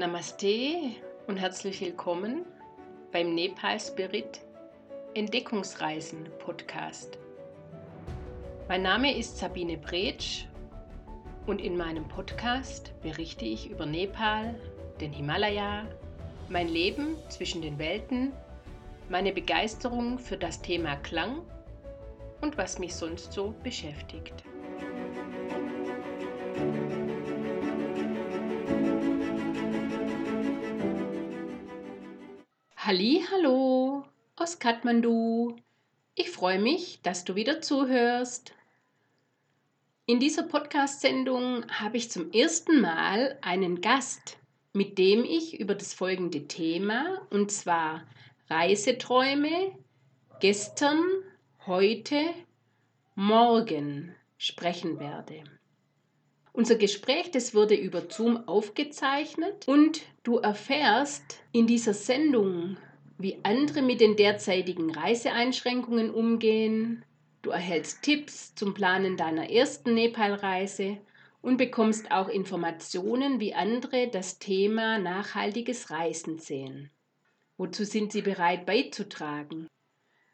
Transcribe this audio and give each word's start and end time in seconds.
Namaste 0.00 0.94
und 1.26 1.36
herzlich 1.36 1.82
willkommen 1.82 2.46
beim 3.12 3.34
Nepal 3.34 3.78
Spirit 3.78 4.40
Entdeckungsreisen 5.12 6.26
Podcast. 6.38 7.18
Mein 8.66 8.80
Name 8.80 9.14
ist 9.14 9.36
Sabine 9.36 9.76
Bretsch 9.76 10.46
und 11.46 11.60
in 11.60 11.76
meinem 11.76 12.08
Podcast 12.08 12.94
berichte 13.02 13.44
ich 13.44 13.68
über 13.68 13.84
Nepal, 13.84 14.58
den 15.02 15.12
Himalaya, 15.12 15.84
mein 16.48 16.68
Leben 16.68 17.16
zwischen 17.28 17.60
den 17.60 17.78
Welten, 17.78 18.32
meine 19.10 19.34
Begeisterung 19.34 20.18
für 20.18 20.38
das 20.38 20.62
Thema 20.62 20.96
Klang 20.96 21.42
und 22.40 22.56
was 22.56 22.78
mich 22.78 22.94
sonst 22.94 23.34
so 23.34 23.54
beschäftigt. 23.62 24.44
Halli, 32.82 33.22
hallo 33.30 34.06
aus 34.36 34.58
Kathmandu. 34.58 35.54
Ich 36.14 36.30
freue 36.30 36.58
mich, 36.58 37.02
dass 37.02 37.24
du 37.26 37.34
wieder 37.34 37.60
zuhörst. 37.60 38.54
In 40.06 40.18
dieser 40.18 40.44
Podcast-Sendung 40.44 41.70
habe 41.70 41.98
ich 41.98 42.10
zum 42.10 42.32
ersten 42.32 42.80
Mal 42.80 43.36
einen 43.42 43.82
Gast, 43.82 44.38
mit 44.72 44.96
dem 44.96 45.26
ich 45.26 45.60
über 45.60 45.74
das 45.74 45.92
folgende 45.92 46.48
Thema, 46.48 47.20
und 47.28 47.52
zwar 47.52 48.06
Reiseträume, 48.48 49.76
gestern, 50.40 51.02
heute, 51.66 52.32
morgen 53.14 54.16
sprechen 54.38 54.98
werde. 54.98 55.44
Unser 56.52 56.74
Gespräch, 56.74 57.30
das 57.30 57.54
wurde 57.54 57.74
über 57.74 58.02
Zoom 58.08 58.48
aufgezeichnet 58.48 59.68
und 59.68 60.02
du 60.24 60.38
erfährst 60.38 61.42
in 61.52 61.66
dieser 61.66 61.94
Sendung, 61.94 62.76
wie 63.18 63.38
andere 63.44 63.82
mit 63.82 64.00
den 64.00 64.16
derzeitigen 64.16 64.90
Reiseeinschränkungen 64.90 66.10
umgehen. 66.10 67.04
Du 67.42 67.50
erhältst 67.50 68.02
Tipps 68.02 68.54
zum 68.54 68.74
Planen 68.74 69.16
deiner 69.16 69.50
ersten 69.50 69.94
Nepalreise 69.94 70.98
und 71.40 71.56
bekommst 71.56 72.10
auch 72.10 72.28
Informationen, 72.28 73.40
wie 73.40 73.54
andere 73.54 74.08
das 74.08 74.38
Thema 74.38 74.98
nachhaltiges 74.98 75.90
Reisen 75.90 76.38
sehen. 76.38 76.90
Wozu 77.56 77.84
sind 77.84 78.12
sie 78.12 78.22
bereit 78.22 78.66
beizutragen? 78.66 79.68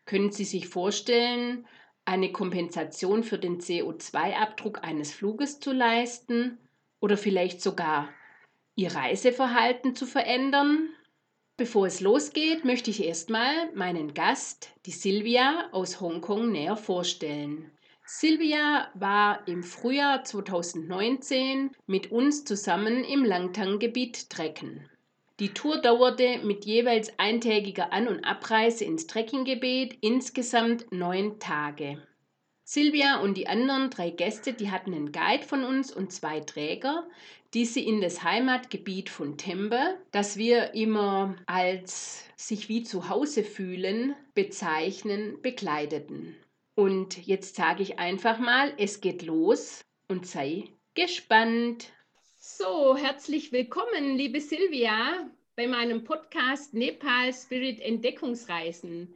Können 0.04 0.30
sie 0.30 0.44
sich 0.44 0.68
vorstellen, 0.68 1.66
eine 2.06 2.32
Kompensation 2.32 3.22
für 3.22 3.38
den 3.38 3.60
CO2-Abdruck 3.60 4.82
eines 4.82 5.12
Fluges 5.12 5.60
zu 5.60 5.72
leisten 5.72 6.58
oder 7.00 7.18
vielleicht 7.18 7.60
sogar 7.60 8.08
ihr 8.76 8.94
Reiseverhalten 8.94 9.94
zu 9.94 10.06
verändern. 10.06 10.88
Bevor 11.58 11.86
es 11.86 12.00
losgeht, 12.00 12.64
möchte 12.64 12.90
ich 12.90 13.04
erstmal 13.04 13.72
meinen 13.74 14.14
Gast, 14.14 14.70
die 14.86 14.92
Silvia 14.92 15.68
aus 15.72 16.00
Hongkong, 16.00 16.52
näher 16.52 16.76
vorstellen. 16.76 17.70
Silvia 18.04 18.88
war 18.94 19.48
im 19.48 19.64
Frühjahr 19.64 20.22
2019 20.22 21.72
mit 21.86 22.12
uns 22.12 22.44
zusammen 22.44 23.02
im 23.02 23.24
Langtang-Gebiet 23.24 24.30
trecken. 24.30 24.88
Die 25.38 25.52
Tour 25.52 25.82
dauerte 25.82 26.38
mit 26.38 26.64
jeweils 26.64 27.18
eintägiger 27.18 27.92
An- 27.92 28.08
und 28.08 28.24
Abreise 28.24 28.84
ins 28.84 29.06
Trekkinggebiet 29.06 29.98
insgesamt 30.00 30.90
neun 30.90 31.38
Tage. 31.38 32.02
Silvia 32.64 33.20
und 33.20 33.36
die 33.36 33.46
anderen 33.46 33.90
drei 33.90 34.10
Gäste, 34.10 34.54
die 34.54 34.70
hatten 34.70 34.94
einen 34.94 35.12
Guide 35.12 35.44
von 35.44 35.62
uns 35.62 35.92
und 35.92 36.10
zwei 36.10 36.40
Träger, 36.40 37.06
die 37.52 37.64
sie 37.64 37.86
in 37.86 38.00
das 38.00 38.22
Heimatgebiet 38.22 39.10
von 39.10 39.36
Tembe, 39.36 39.98
das 40.10 40.36
wir 40.36 40.74
immer 40.74 41.36
als 41.46 42.24
sich 42.34 42.68
wie 42.68 42.82
zu 42.82 43.08
Hause 43.08 43.44
fühlen 43.44 44.16
bezeichnen, 44.34 45.40
begleiteten. 45.42 46.34
Und 46.74 47.26
jetzt 47.26 47.56
sage 47.56 47.82
ich 47.82 47.98
einfach 47.98 48.38
mal, 48.38 48.72
es 48.78 49.00
geht 49.00 49.22
los 49.22 49.84
und 50.08 50.26
sei 50.26 50.64
gespannt. 50.94 51.92
So, 52.48 52.96
herzlich 52.96 53.50
willkommen, 53.50 54.16
liebe 54.16 54.40
Silvia, 54.40 55.28
bei 55.56 55.66
meinem 55.66 56.04
Podcast 56.04 56.74
Nepal 56.74 57.34
Spirit 57.34 57.80
Entdeckungsreisen. 57.80 59.12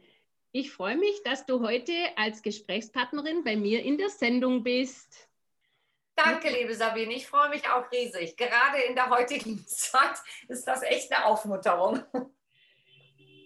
Ich 0.51 0.69
freue 0.69 0.97
mich, 0.97 1.23
dass 1.23 1.45
du 1.45 1.65
heute 1.65 1.93
als 2.17 2.41
Gesprächspartnerin 2.41 3.45
bei 3.45 3.55
mir 3.55 3.83
in 3.83 3.97
der 3.97 4.09
Sendung 4.09 4.63
bist. 4.63 5.29
Danke, 6.13 6.49
liebe 6.49 6.75
Sabine. 6.75 7.13
Ich 7.13 7.25
freue 7.25 7.47
mich 7.47 7.69
auch 7.69 7.89
riesig. 7.89 8.35
Gerade 8.35 8.81
in 8.89 8.95
der 8.95 9.09
heutigen 9.09 9.65
Zeit 9.65 10.17
ist 10.49 10.67
das 10.67 10.83
echt 10.83 11.09
eine 11.13 11.23
Aufmunterung. 11.23 12.03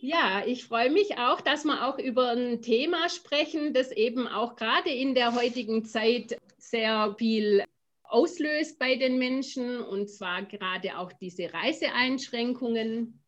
Ja, 0.01 0.43
ich 0.47 0.65
freue 0.65 0.89
mich 0.89 1.19
auch, 1.19 1.41
dass 1.41 1.63
wir 1.63 1.87
auch 1.87 1.99
über 1.99 2.31
ein 2.31 2.63
Thema 2.63 3.07
sprechen, 3.09 3.71
das 3.75 3.91
eben 3.91 4.27
auch 4.27 4.55
gerade 4.55 4.89
in 4.89 5.13
der 5.13 5.35
heutigen 5.35 5.85
Zeit 5.85 6.39
sehr 6.57 7.13
viel 7.19 7.63
auslöst 8.09 8.79
bei 8.79 8.95
den 8.95 9.17
Menschen 9.17 9.79
und 9.79 10.09
zwar 10.09 10.43
gerade 10.43 10.97
auch 10.97 11.11
diese 11.13 11.53
Reiseeinschränkungen. 11.53 13.23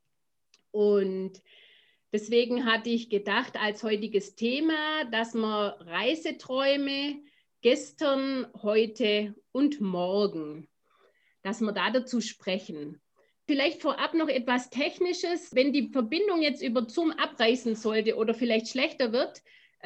Und 0.72 1.42
deswegen 2.12 2.66
hatte 2.66 2.90
ich 2.90 3.10
gedacht, 3.10 3.60
als 3.60 3.84
heutiges 3.84 4.36
Thema, 4.36 5.06
dass 5.12 5.34
man 5.34 5.72
Reiseträume 5.82 7.22
gestern, 7.62 8.48
heute 8.62 9.36
und 9.52 9.82
morgen, 9.82 10.68
dass 11.44 11.62
wir 11.62 11.72
da 11.72 11.90
dazu 11.90 12.22
sprechen. 12.22 13.02
Vielleicht 13.46 13.82
vorab 13.82 14.14
noch 14.14 14.28
etwas 14.28 14.70
Technisches. 14.70 15.56
Wenn 15.56 15.72
die 15.72 15.90
Verbindung 15.90 16.42
jetzt 16.42 16.62
über 16.62 16.88
Zoom 16.90 17.12
abreißen 17.12 17.76
sollte 17.76 18.16
oder 18.18 18.34
vielleicht 18.34 18.68
schlechter 18.68 19.14
wird, 19.14 19.42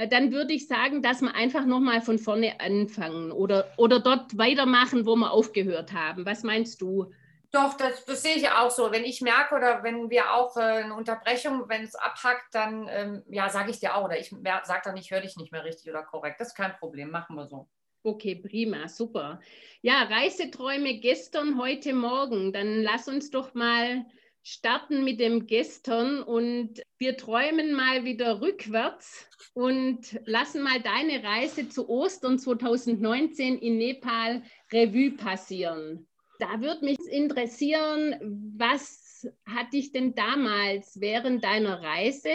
dann 0.10 0.32
würde 0.32 0.54
ich 0.54 0.68
sagen, 0.68 1.02
dass 1.02 1.22
wir 1.22 1.36
einfach 1.36 1.66
nochmal 1.66 2.02
von 2.02 2.18
vorne 2.18 2.60
anfangen 2.60 3.32
oder, 3.32 3.72
oder 3.78 4.00
dort 4.00 4.38
weitermachen, 4.38 5.06
wo 5.06 5.16
wir 5.16 5.32
aufgehört 5.32 5.94
haben. 5.94 6.26
Was 6.26 6.44
meinst 6.44 6.82
du? 6.82 7.12
Doch, 7.52 7.76
das, 7.76 8.06
das 8.06 8.22
sehe 8.24 8.36
ich 8.36 8.50
auch 8.50 8.72
so. 8.72 8.92
Wenn 8.92 9.04
ich 9.04 9.20
merke 9.20 9.56
oder 9.56 9.84
wenn 9.84 10.10
wir 10.10 10.34
auch 10.34 10.56
äh, 10.56 10.84
eine 10.84 10.96
Unterbrechung, 10.96 11.68
wenn 11.68 11.84
es 11.84 11.96
abhackt, 11.96 12.56
dann 12.56 12.88
ähm, 12.90 13.24
ja, 13.30 13.50
sage 13.50 13.72
ich 13.72 13.80
dir 13.80 13.96
auch. 13.96 14.06
Oder 14.06 14.18
ich 14.18 14.30
sage 14.30 14.82
dann, 14.86 14.96
ich 14.96 15.12
höre 15.12 15.20
dich 15.20 15.36
nicht 15.36 15.52
mehr 15.52 15.66
richtig 15.66 15.90
oder 15.90 16.04
korrekt. 16.04 16.40
Das 16.40 16.50
ist 16.50 16.56
kein 16.56 16.74
Problem, 16.78 17.12
machen 17.12 17.36
wir 17.36 17.48
so. 17.48 17.68
Okay, 18.04 18.36
prima, 18.36 18.88
super. 18.88 19.42
Ja, 19.82 20.04
Reiseträume 20.04 21.00
gestern, 21.00 21.60
heute, 21.60 21.94
morgen. 21.94 22.54
Dann 22.54 22.82
lass 22.82 23.10
uns 23.10 23.30
doch 23.30 23.54
mal 23.54 24.06
starten 24.44 25.04
mit 25.04 25.20
dem 25.20 25.46
gestern 25.46 26.24
und 26.24 26.82
wir 26.98 27.18
träumen 27.18 27.74
mal 27.74 28.06
wieder 28.06 28.42
rückwärts 28.42 29.30
und 29.54 30.20
lassen 30.26 30.62
mal 30.64 30.82
deine 30.82 31.24
Reise 31.24 31.70
zu 31.70 31.90
Ostern 31.90 32.40
2019 32.40 33.58
in 33.60 33.78
Nepal 33.78 34.44
Revue 34.72 35.12
passieren. 35.12 36.08
Da 36.40 36.60
würde 36.60 36.86
mich 36.86 37.00
interessieren, 37.10 38.16
was 38.58 39.28
hat 39.46 39.74
dich 39.74 39.92
denn 39.92 40.16
damals 40.16 41.00
während 41.00 41.44
deiner 41.44 41.82
Reise 41.84 42.34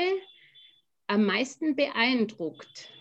am 1.08 1.24
meisten 1.24 1.74
beeindruckt? 1.74 2.95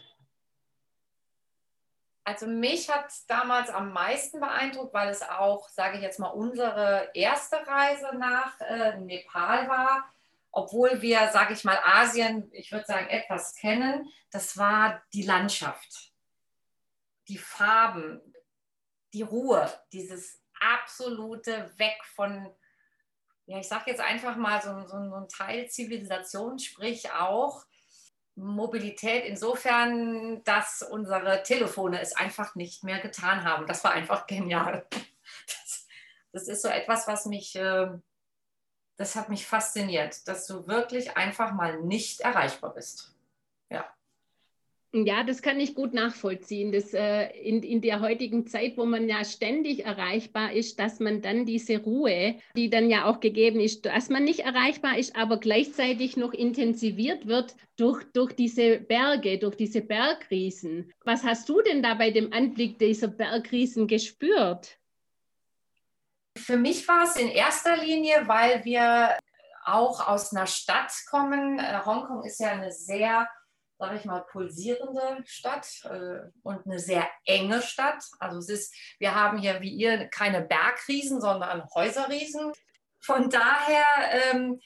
Also 2.27 2.47
mich 2.47 2.89
hat 2.89 3.07
es 3.07 3.27
damals 3.27 3.69
am 3.69 3.93
meisten 3.93 4.39
beeindruckt, 4.39 4.95
weil 4.95 5.09
es 5.09 5.21
auch, 5.21 5.69
sage 5.69 5.97
ich 5.97 6.01
jetzt 6.03 6.19
mal, 6.19 6.29
unsere 6.29 7.11
erste 7.13 7.55
Reise 7.67 8.09
nach 8.17 8.59
äh, 8.61 8.97
Nepal 8.97 9.69
war. 9.69 10.11
Obwohl 10.51 11.03
wir, 11.03 11.29
sage 11.31 11.53
ich 11.53 11.63
mal, 11.63 11.77
Asien, 11.83 12.49
ich 12.51 12.71
würde 12.71 12.85
sagen, 12.85 13.07
etwas 13.09 13.53
kennen, 13.55 14.11
das 14.31 14.57
war 14.57 15.03
die 15.13 15.21
Landschaft, 15.21 16.13
die 17.27 17.37
Farben, 17.37 18.19
die 19.13 19.21
Ruhe, 19.21 19.71
dieses 19.93 20.41
absolute 20.59 21.77
Weg 21.77 22.03
von, 22.15 22.51
ja, 23.45 23.59
ich 23.59 23.67
sage 23.67 23.91
jetzt 23.91 24.01
einfach 24.01 24.35
mal 24.35 24.61
so, 24.63 24.81
so, 24.87 25.09
so 25.09 25.15
ein 25.15 25.29
Teil 25.29 25.69
Zivilisation, 25.69 26.57
sprich 26.57 27.11
auch 27.11 27.65
Mobilität 28.35 29.25
insofern, 29.25 30.43
dass 30.43 30.81
unsere 30.81 31.41
Telefone 31.43 32.01
es 32.01 32.15
einfach 32.15 32.55
nicht 32.55 32.83
mehr 32.83 32.99
getan 32.99 33.43
haben. 33.43 33.65
Das 33.65 33.83
war 33.83 33.91
einfach 33.91 34.27
genial. 34.27 34.85
Das, 34.91 35.87
das 36.31 36.47
ist 36.47 36.61
so 36.61 36.67
etwas, 36.67 37.07
was 37.07 37.25
mich, 37.25 37.55
ähm, 37.55 38.03
das 38.97 39.15
hat 39.15 39.29
mich 39.29 39.47
fasziniert, 39.47 40.27
dass 40.27 40.47
du 40.47 40.67
wirklich 40.67 41.15
einfach 41.15 41.53
mal 41.53 41.81
nicht 41.81 42.21
erreichbar 42.21 42.73
bist. 42.73 43.14
Ja. 45.03 45.23
Das 45.23 45.41
kann 45.41 45.59
ich 45.59 45.75
gut 45.75 45.93
nachvollziehen. 45.93 46.71
Das, 46.71 46.93
äh, 46.93 47.27
in, 47.39 47.63
in 47.63 47.81
der 47.81 47.99
heutigen 47.99 48.47
Zeit, 48.47 48.77
wo 48.77 48.85
man 48.85 49.09
ja 49.09 49.25
ständig 49.25 49.83
erreichbar 49.83 50.53
ist, 50.53 50.79
dass 50.79 50.99
man 50.99 51.21
dann 51.21 51.45
diese 51.45 51.79
Ruhe, 51.79 52.35
die 52.55 52.69
dann 52.69 52.89
ja 52.89 53.05
auch 53.05 53.19
gegeben 53.19 53.59
ist, 53.59 53.85
dass 53.85 54.09
man 54.09 54.23
nicht 54.23 54.41
erreichbar 54.41 54.97
ist, 54.97 55.15
aber 55.15 55.37
gleichzeitig 55.37 56.15
noch 56.15 56.33
intensiviert 56.33 57.27
wird 57.27 57.55
durch, 57.75 58.03
durch 58.13 58.33
diese 58.33 58.79
Berge, 58.79 59.37
durch 59.39 59.55
diese 59.55 59.81
Bergriesen. 59.81 60.93
Was 61.03 61.23
hast 61.23 61.49
du 61.49 61.61
denn 61.61 61.83
da 61.83 61.95
bei 61.95 62.11
dem 62.11 62.31
Anblick 62.31 62.79
dieser 62.79 63.07
Bergriesen 63.09 63.87
gespürt? 63.87 64.77
Für 66.37 66.57
mich 66.57 66.87
war 66.87 67.03
es 67.03 67.15
in 67.15 67.29
erster 67.29 67.77
Linie, 67.77 68.27
weil 68.27 68.63
wir 68.65 69.17
auch 69.65 70.07
aus 70.07 70.33
einer 70.33 70.47
Stadt 70.47 70.93
kommen. 71.09 71.59
Äh, 71.59 71.79
Hongkong 71.85 72.23
ist 72.23 72.39
ja 72.39 72.51
eine 72.51 72.71
sehr, 72.71 73.27
sage 73.77 73.97
ich 73.97 74.05
mal, 74.05 74.21
pulsierende 74.31 75.23
Stadt 75.25 75.67
äh, 75.85 76.29
und 76.43 76.65
eine 76.65 76.79
sehr 76.79 77.07
enge 77.25 77.61
Stadt. 77.61 78.03
Also 78.19 78.39
es 78.39 78.49
ist, 78.49 78.75
wir 78.99 79.15
haben 79.15 79.37
hier 79.37 79.61
wie 79.61 79.73
ihr 79.73 80.07
keine 80.07 80.41
Bergriesen, 80.41 81.19
sondern 81.19 81.67
Häuserriesen. 81.73 82.53
Von 83.01 83.29
daher 83.29 83.85
ähm, 84.31 84.59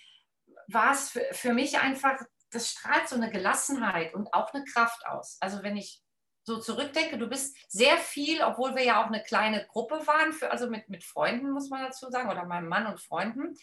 war 0.67 0.93
es 0.93 1.09
für, 1.09 1.25
für 1.31 1.53
mich 1.53 1.79
einfach, 1.79 2.19
das 2.51 2.69
strahlt 2.69 3.07
so 3.07 3.15
eine 3.15 3.31
Gelassenheit 3.31 4.13
und 4.13 4.33
auch 4.33 4.53
eine 4.53 4.63
Kraft 4.65 5.05
aus. 5.07 5.37
Also 5.39 5.63
wenn 5.63 5.77
ich 5.77 6.01
so 6.43 6.59
zurückdenke, 6.59 7.17
du 7.17 7.27
bist 7.27 7.55
sehr 7.71 7.97
viel, 7.97 8.41
obwohl 8.41 8.75
wir 8.75 8.83
ja 8.83 9.01
auch 9.01 9.07
eine 9.07 9.21
kleine 9.23 9.65
Gruppe 9.67 10.05
waren, 10.07 10.33
für, 10.33 10.51
also 10.51 10.69
mit, 10.69 10.89
mit 10.89 11.03
Freunden, 11.03 11.51
muss 11.51 11.69
man 11.69 11.83
dazu 11.83 12.09
sagen, 12.09 12.29
oder 12.29 12.45
meinem 12.45 12.67
Mann 12.67 12.87
und 12.87 13.01
Freunden. 13.01 13.55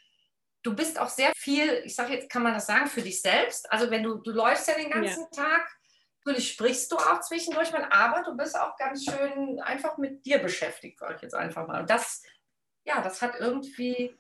Du 0.67 0.75
bist 0.75 0.99
auch 0.99 1.09
sehr 1.09 1.31
viel, 1.37 1.83
ich 1.85 1.95
sage 1.95 2.15
jetzt, 2.15 2.29
kann 2.29 2.43
man 2.43 2.53
das 2.53 2.67
sagen, 2.67 2.89
für 2.89 3.01
dich 3.01 3.23
selbst. 3.23 3.71
Also 3.71 3.89
wenn 3.89 4.03
du, 4.03 4.17
du 4.17 4.33
läufst 4.33 4.67
ja 4.67 4.75
den 4.75 4.91
ganzen 4.91 5.29
ja. 5.33 5.45
Tag, 5.45 5.71
natürlich 6.25 6.53
sprichst 6.55 6.91
du 6.91 6.97
auch 6.97 7.21
zwischendurch 7.21 7.71
mal, 7.71 7.87
aber 7.89 8.25
du 8.25 8.37
bist 8.37 8.59
auch 8.59 8.77
ganz 8.77 9.05
schön 9.05 9.61
einfach 9.61 9.97
mit 9.97 10.27
dir 10.27 10.39
beschäftigt, 10.39 10.99
sage 10.99 11.15
ich 11.15 11.23
jetzt 11.23 11.37
einfach 11.37 11.69
mal. 11.69 11.83
Und 11.83 11.89
das, 11.89 12.25
ja, 12.85 13.01
das 13.01 13.23
hat 13.23 13.35
irgendwie, 13.39 14.13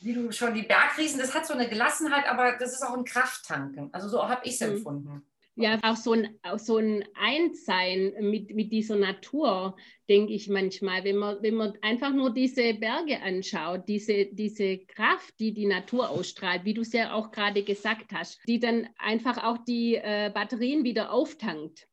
wie 0.00 0.12
du 0.12 0.30
schon 0.30 0.52
die 0.52 0.64
Bergriesen, 0.64 1.18
das 1.18 1.32
hat 1.32 1.46
so 1.46 1.54
eine 1.54 1.70
Gelassenheit, 1.70 2.28
aber 2.28 2.58
das 2.58 2.74
ist 2.74 2.82
auch 2.82 2.94
ein 2.94 3.06
Krafttanken. 3.06 3.88
Also 3.94 4.10
so 4.10 4.28
habe 4.28 4.44
ich 4.44 4.60
es 4.60 4.60
mhm. 4.60 4.76
empfunden. 4.76 5.26
Ja, 5.58 5.78
auch 5.82 5.96
so 5.96 6.12
ein, 6.12 6.38
auch 6.42 6.58
so 6.58 6.76
ein 6.76 7.02
Einssein 7.14 8.12
mit, 8.20 8.54
mit 8.54 8.70
dieser 8.72 8.96
Natur, 8.96 9.74
denke 10.06 10.34
ich 10.34 10.50
manchmal, 10.50 11.02
wenn 11.02 11.16
man, 11.16 11.38
wenn 11.40 11.54
man 11.54 11.72
einfach 11.80 12.12
nur 12.12 12.34
diese 12.34 12.74
Berge 12.74 13.22
anschaut, 13.22 13.88
diese, 13.88 14.26
diese 14.26 14.84
Kraft, 14.84 15.32
die 15.40 15.54
die 15.54 15.64
Natur 15.64 16.10
ausstrahlt, 16.10 16.66
wie 16.66 16.74
du 16.74 16.82
es 16.82 16.92
ja 16.92 17.14
auch 17.14 17.30
gerade 17.30 17.62
gesagt 17.62 18.12
hast, 18.12 18.38
die 18.46 18.60
dann 18.60 18.86
einfach 18.98 19.42
auch 19.42 19.56
die 19.64 19.94
äh, 19.94 20.30
Batterien 20.32 20.84
wieder 20.84 21.10
auftankt. 21.10 21.88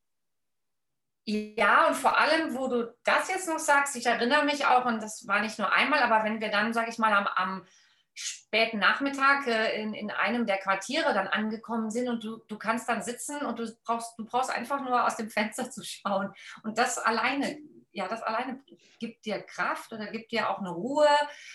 Ja, 1.26 1.88
und 1.88 1.96
vor 1.96 2.20
allem, 2.20 2.54
wo 2.54 2.68
du 2.68 2.94
das 3.06 3.30
jetzt 3.30 3.48
noch 3.48 3.60
sagst, 3.60 3.96
ich 3.96 4.06
erinnere 4.06 4.44
mich 4.44 4.66
auch, 4.66 4.86
und 4.86 5.02
das 5.02 5.26
war 5.26 5.42
nicht 5.42 5.58
nur 5.58 5.72
einmal, 5.72 6.00
aber 6.00 6.26
wenn 6.26 6.42
wir 6.42 6.50
dann, 6.50 6.74
sage 6.74 6.90
ich 6.90 6.98
mal, 6.98 7.14
am, 7.14 7.28
am 7.28 7.66
späten 8.14 8.78
Nachmittag 8.78 9.48
äh, 9.48 9.82
in, 9.82 9.94
in 9.94 10.12
einem 10.12 10.46
der 10.46 10.58
Quartiere 10.58 11.14
dann 11.14 11.28
angekommen 11.28 11.90
sind 11.90 12.08
und 12.08 12.24
du, 12.24 12.38
du 12.48 12.58
kannst 12.58 12.88
dann 12.88 13.02
sitzen 13.02 13.38
und 13.46 13.60
du 13.60 13.72
brauchst, 13.84 14.18
du 14.18 14.26
brauchst 14.26 14.52
einfach 14.52 14.82
nur 14.82 15.06
aus 15.06 15.16
dem 15.16 15.30
Fenster 15.32 15.70
zu 15.72 15.84
schauen. 15.84 16.34
Und 16.64 16.78
das 16.78 16.98
alleine, 16.98 17.58
ja, 17.92 18.08
das 18.08 18.22
alleine 18.22 18.62
gibt 19.00 19.26
dir 19.26 19.42
Kraft 19.42 19.92
oder 19.92 20.08
gibt 20.08 20.32
dir 20.32 20.50
auch 20.50 20.60
eine 20.60 20.70
Ruhe 20.70 21.08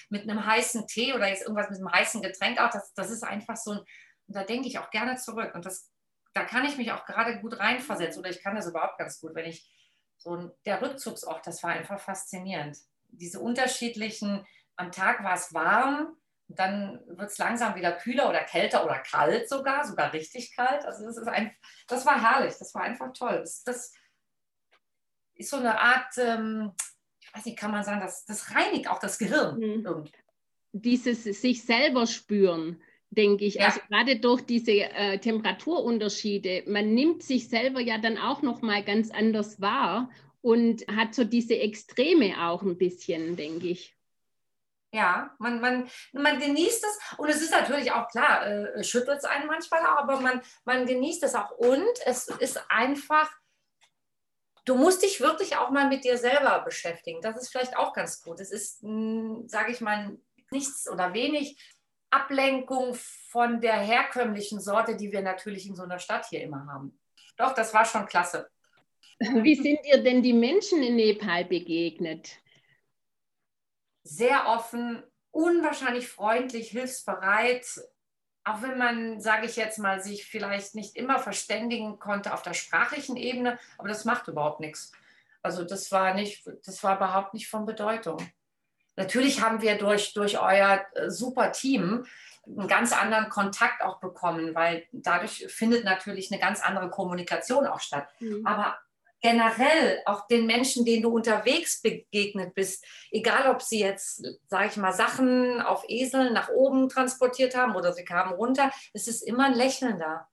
mit 0.08 0.22
einem 0.22 0.44
heißen 0.44 0.86
Tee 0.86 1.14
oder 1.14 1.28
jetzt 1.28 1.42
irgendwas 1.42 1.70
mit 1.70 1.78
einem 1.78 1.92
heißen 1.92 2.22
Getränk 2.22 2.60
auch. 2.60 2.70
Das, 2.70 2.92
das 2.94 3.10
ist 3.10 3.22
einfach 3.22 3.56
so 3.56 3.72
ein, 3.72 3.78
und 3.78 4.36
da 4.36 4.44
denke 4.44 4.68
ich 4.68 4.78
auch 4.78 4.90
gerne 4.90 5.16
zurück. 5.16 5.54
Und 5.54 5.66
das, 5.66 5.90
da 6.34 6.44
kann 6.44 6.64
ich 6.64 6.76
mich 6.76 6.92
auch 6.92 7.04
gerade 7.06 7.40
gut 7.40 7.58
reinversetzen 7.58 8.20
oder 8.20 8.30
ich 8.30 8.42
kann 8.42 8.54
das 8.54 8.66
überhaupt 8.66 8.98
ganz 8.98 9.20
gut, 9.20 9.34
wenn 9.34 9.46
ich 9.46 9.70
so 10.18 10.34
ein, 10.34 10.50
der 10.66 10.82
Rückzugsort, 10.82 11.46
das 11.46 11.62
war 11.62 11.70
einfach 11.70 12.00
faszinierend. 12.00 12.76
Diese 13.08 13.40
unterschiedlichen, 13.40 14.44
am 14.76 14.92
Tag 14.92 15.24
war 15.24 15.34
es 15.34 15.54
warm, 15.54 16.16
dann 16.48 17.00
wird 17.06 17.30
es 17.30 17.38
langsam 17.38 17.74
wieder 17.74 17.92
kühler 17.92 18.28
oder 18.28 18.42
kälter 18.42 18.84
oder 18.84 18.98
kalt 18.98 19.48
sogar, 19.48 19.84
sogar 19.86 20.12
richtig 20.12 20.56
kalt. 20.56 20.84
Also 20.84 21.04
das 21.04 21.18
ist 21.18 21.28
ein, 21.28 21.54
das 21.86 22.06
war 22.06 22.20
herrlich, 22.20 22.54
das 22.58 22.74
war 22.74 22.82
einfach 22.82 23.12
toll. 23.12 23.38
Das, 23.40 23.62
das 23.64 23.92
ist 25.34 25.50
so 25.50 25.58
eine 25.58 25.78
Art, 25.78 26.16
ähm, 26.16 26.72
ich 27.20 27.34
weiß 27.34 27.44
nicht, 27.44 27.58
kann 27.58 27.70
man 27.70 27.84
sagen, 27.84 28.00
das, 28.00 28.24
das 28.24 28.54
reinigt 28.54 28.88
auch 28.88 28.98
das 28.98 29.18
Gehirn. 29.18 29.58
Mhm. 29.58 30.04
Dieses 30.72 31.24
sich 31.24 31.64
selber 31.64 32.06
spüren, 32.06 32.82
denke 33.10 33.44
ich. 33.44 33.54
Ja. 33.54 33.66
Also 33.66 33.80
gerade 33.88 34.18
durch 34.18 34.42
diese 34.42 34.72
äh, 34.72 35.18
Temperaturunterschiede, 35.18 36.64
man 36.66 36.94
nimmt 36.94 37.22
sich 37.22 37.48
selber 37.48 37.80
ja 37.80 37.98
dann 37.98 38.16
auch 38.16 38.40
noch 38.40 38.62
mal 38.62 38.82
ganz 38.82 39.10
anders 39.10 39.60
wahr 39.60 40.10
und 40.40 40.86
hat 40.88 41.14
so 41.14 41.24
diese 41.24 41.58
Extreme 41.58 42.48
auch 42.48 42.62
ein 42.62 42.78
bisschen, 42.78 43.36
denke 43.36 43.68
ich. 43.68 43.97
Ja, 44.92 45.34
man, 45.38 45.60
man, 45.60 45.90
man 46.12 46.40
genießt 46.40 46.84
es 46.84 47.18
und 47.18 47.28
es 47.28 47.42
ist 47.42 47.50
natürlich 47.50 47.92
auch 47.92 48.08
klar, 48.08 48.46
äh, 48.46 48.82
schüttelt 48.82 49.18
es 49.18 49.24
einen 49.24 49.46
manchmal 49.46 49.84
auch, 49.84 49.98
aber 49.98 50.20
man, 50.20 50.40
man 50.64 50.86
genießt 50.86 51.22
es 51.24 51.34
auch 51.34 51.50
und 51.50 51.92
es 52.06 52.28
ist 52.28 52.58
einfach, 52.70 53.30
du 54.64 54.76
musst 54.76 55.02
dich 55.02 55.20
wirklich 55.20 55.58
auch 55.58 55.70
mal 55.70 55.88
mit 55.88 56.04
dir 56.04 56.16
selber 56.16 56.60
beschäftigen. 56.60 57.20
Das 57.20 57.36
ist 57.36 57.50
vielleicht 57.50 57.76
auch 57.76 57.92
ganz 57.92 58.22
gut. 58.22 58.40
Es 58.40 58.50
ist, 58.50 58.82
hm, 58.82 59.44
sage 59.46 59.72
ich 59.72 59.82
mal, 59.82 60.16
nichts 60.50 60.88
oder 60.88 61.12
wenig 61.12 61.58
Ablenkung 62.10 62.94
von 62.94 63.60
der 63.60 63.76
herkömmlichen 63.76 64.60
Sorte, 64.60 64.96
die 64.96 65.12
wir 65.12 65.20
natürlich 65.20 65.66
in 65.66 65.76
so 65.76 65.82
einer 65.82 65.98
Stadt 65.98 66.26
hier 66.26 66.42
immer 66.42 66.66
haben. 66.66 66.98
Doch, 67.36 67.54
das 67.54 67.74
war 67.74 67.84
schon 67.84 68.06
klasse. 68.06 68.48
Wie 69.18 69.54
sind 69.54 69.84
dir 69.84 70.02
denn 70.02 70.22
die 70.22 70.32
Menschen 70.32 70.82
in 70.82 70.96
Nepal 70.96 71.44
begegnet? 71.44 72.30
Sehr 74.08 74.46
offen, 74.48 75.02
unwahrscheinlich 75.30 76.08
freundlich, 76.08 76.70
hilfsbereit, 76.70 77.66
auch 78.44 78.62
wenn 78.62 78.78
man, 78.78 79.20
sage 79.20 79.46
ich 79.46 79.56
jetzt 79.56 79.78
mal, 79.78 80.00
sich 80.00 80.24
vielleicht 80.24 80.74
nicht 80.74 80.96
immer 80.96 81.18
verständigen 81.18 81.98
konnte 81.98 82.32
auf 82.32 82.42
der 82.42 82.54
sprachlichen 82.54 83.16
Ebene, 83.16 83.58
aber 83.76 83.88
das 83.88 84.04
macht 84.04 84.28
überhaupt 84.28 84.60
nichts. 84.60 84.92
Also 85.42 85.64
das 85.64 85.92
war 85.92 86.14
nicht, 86.14 86.48
das 86.64 86.82
war 86.82 86.96
überhaupt 86.96 87.34
nicht 87.34 87.48
von 87.48 87.66
Bedeutung. 87.66 88.18
Natürlich 88.96 89.42
haben 89.42 89.60
wir 89.60 89.76
durch, 89.76 90.14
durch 90.14 90.40
euer 90.40 90.84
äh, 90.94 91.10
super 91.10 91.52
Team 91.52 92.06
einen 92.46 92.66
ganz 92.66 92.92
anderen 92.92 93.28
Kontakt 93.28 93.82
auch 93.82 94.00
bekommen, 94.00 94.54
weil 94.54 94.86
dadurch 94.90 95.46
findet 95.48 95.84
natürlich 95.84 96.32
eine 96.32 96.40
ganz 96.40 96.62
andere 96.62 96.88
Kommunikation 96.88 97.66
auch 97.66 97.80
statt. 97.80 98.08
Mhm. 98.20 98.46
Aber 98.46 98.78
generell 99.20 100.02
auch 100.06 100.26
den 100.26 100.46
Menschen, 100.46 100.84
denen 100.84 101.02
du 101.02 101.10
unterwegs 101.10 101.82
begegnet 101.82 102.54
bist, 102.54 102.84
egal 103.10 103.50
ob 103.50 103.62
sie 103.62 103.80
jetzt, 103.80 104.24
sage 104.48 104.68
ich 104.68 104.76
mal, 104.76 104.92
Sachen 104.92 105.60
auf 105.60 105.84
Eseln 105.88 106.32
nach 106.32 106.48
oben 106.50 106.88
transportiert 106.88 107.56
haben 107.56 107.74
oder 107.74 107.92
sie 107.92 108.04
kamen 108.04 108.34
runter, 108.34 108.70
es 108.92 109.08
ist 109.08 109.22
immer 109.22 109.46
ein 109.46 109.54
Lächeln 109.54 109.98
da. 109.98 110.28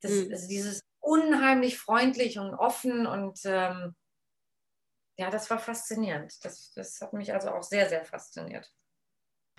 Das, 0.00 0.12
mhm. 0.12 0.32
also 0.32 0.48
dieses 0.48 0.80
unheimlich 1.00 1.78
freundlich 1.78 2.38
und 2.38 2.54
offen 2.54 3.06
und 3.06 3.40
ähm, 3.44 3.94
ja, 5.16 5.30
das 5.30 5.50
war 5.50 5.58
faszinierend. 5.58 6.44
Das, 6.44 6.72
das 6.74 7.00
hat 7.00 7.12
mich 7.12 7.32
also 7.32 7.50
auch 7.50 7.62
sehr, 7.62 7.88
sehr 7.88 8.04
fasziniert. 8.04 8.72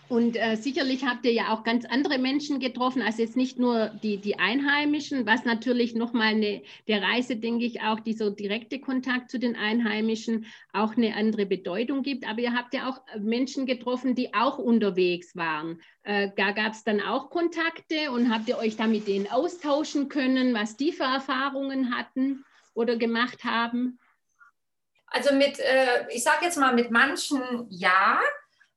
Und 0.10 0.36
äh, 0.36 0.56
sicherlich 0.56 1.06
habt 1.06 1.24
ihr 1.24 1.34
ja 1.34 1.54
auch 1.54 1.63
ganz 1.63 1.86
andere 1.86 2.18
Menschen 2.18 2.60
getroffen, 2.60 3.04
also 3.04 3.22
jetzt 3.22 3.38
nicht 3.38 3.60
nur 3.60 3.89
die, 4.01 4.18
die 4.18 4.39
Einheimischen, 4.39 5.28
was 5.28 5.46
natürlich 5.46 5.94
nochmal 5.94 6.30
eine, 6.30 6.63
der 6.88 7.04
Reise, 7.04 7.36
denke 7.36 7.66
ich, 7.66 7.82
auch 7.82 8.00
dieser 8.00 8.32
direkte 8.32 8.80
Kontakt 8.80 9.30
zu 9.30 9.38
den 9.38 9.56
Einheimischen 9.56 10.48
auch 10.74 10.98
eine 10.98 11.16
andere 11.16 11.46
Bedeutung 11.46 12.01
gibt. 12.01 12.28
Aber 12.28 12.39
ihr 12.39 12.56
habt 12.56 12.74
ja 12.74 12.89
auch 12.89 13.01
Menschen 13.20 13.68
getroffen, 13.68 14.16
die 14.16 14.34
auch 14.34 14.58
unterwegs 14.58 15.36
waren. 15.36 15.80
Äh, 16.01 16.32
da 16.36 16.54
gab 16.54 16.74
es 16.74 16.84
dann 16.84 17.01
auch 17.01 17.30
Kontakte 17.30 18.12
und 18.12 18.34
habt 18.34 18.50
ihr 18.50 18.58
euch 18.58 18.78
da 18.78 18.88
mit 18.88 19.08
denen 19.08 19.30
austauschen 19.30 20.10
können, 20.10 20.56
was 20.56 20.75
die 20.75 20.92
für 20.92 21.04
Erfahrungen 21.04 21.96
hatten 21.96 22.46
oder 22.74 22.96
gemacht 22.96 23.44
haben? 23.44 24.00
Also 25.06 25.36
mit, 25.36 25.60
äh, 25.60 26.08
ich 26.10 26.24
sage 26.24 26.46
jetzt 26.46 26.58
mal, 26.58 26.74
mit 26.74 26.89
manchen 26.89 27.68
ja, 27.70 28.20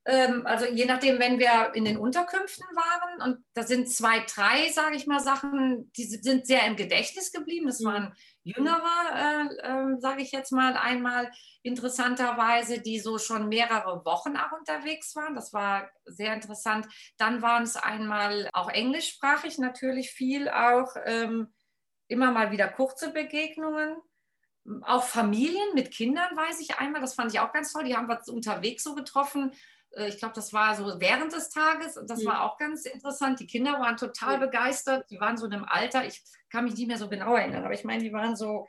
also 0.04 0.66
je 0.66 0.84
nachdem, 0.84 1.20
wenn 1.20 1.38
wir 1.38 1.74
in 1.74 1.84
den 1.84 1.96
Unterkünften 1.96 2.66
waren 2.74 3.22
und 3.22 3.44
da 3.54 3.62
sind 3.62 3.88
zwei, 3.88 4.24
drei, 4.26 4.68
sage 4.70 4.96
ich 4.96 5.06
mal, 5.06 5.20
Sachen, 5.20 5.92
die 5.92 6.04
sind 6.04 6.44
sehr 6.46 6.66
im 6.66 6.74
Gedächtnis 6.74 7.30
geblieben. 7.30 7.66
Das 7.66 7.84
waren 7.84 8.12
jüngere, 8.42 8.82
äh, 9.14 9.44
äh, 9.62 10.00
sage 10.00 10.22
ich 10.22 10.32
jetzt 10.32 10.50
mal 10.50 10.76
einmal 10.76 11.30
interessanterweise, 11.62 12.80
die 12.80 12.98
so 12.98 13.18
schon 13.18 13.48
mehrere 13.48 14.04
Wochen 14.04 14.36
auch 14.36 14.50
unterwegs 14.58 15.14
waren. 15.14 15.36
Das 15.36 15.52
war 15.52 15.88
sehr 16.04 16.34
interessant. 16.34 16.88
Dann 17.16 17.40
waren 17.40 17.62
es 17.62 17.76
einmal 17.76 18.50
auch 18.52 18.70
englischsprachig 18.70 19.58
natürlich 19.58 20.10
viel, 20.10 20.48
auch 20.48 20.96
ähm, 21.04 21.54
immer 22.08 22.32
mal 22.32 22.50
wieder 22.50 22.66
kurze 22.66 23.12
Begegnungen 23.12 23.96
auch 24.82 25.02
Familien 25.02 25.74
mit 25.74 25.90
Kindern, 25.90 26.36
weiß 26.36 26.60
ich 26.60 26.76
einmal, 26.78 27.00
das 27.00 27.14
fand 27.14 27.32
ich 27.32 27.40
auch 27.40 27.52
ganz 27.52 27.72
toll. 27.72 27.82
Die 27.82 27.96
haben 27.96 28.06
wir 28.06 28.20
unterwegs 28.32 28.84
so 28.84 28.94
getroffen, 28.94 29.50
ich 29.96 30.18
glaube, 30.18 30.34
das 30.34 30.52
war 30.52 30.74
so 30.74 31.00
während 31.00 31.32
des 31.32 31.50
Tages. 31.50 31.98
Das 32.06 32.22
mhm. 32.22 32.26
war 32.26 32.44
auch 32.44 32.58
ganz 32.58 32.86
interessant. 32.86 33.40
Die 33.40 33.46
Kinder 33.46 33.72
waren 33.72 33.96
total 33.96 34.38
begeistert. 34.38 35.10
Die 35.10 35.20
waren 35.20 35.36
so 35.36 35.46
in 35.46 35.52
einem 35.52 35.64
Alter, 35.64 36.06
ich 36.06 36.22
kann 36.50 36.64
mich 36.64 36.74
nicht 36.74 36.88
mehr 36.88 36.98
so 36.98 37.08
genau 37.08 37.34
erinnern, 37.34 37.64
aber 37.64 37.74
ich 37.74 37.84
meine, 37.84 38.02
die 38.02 38.12
waren 38.12 38.36
so, 38.36 38.68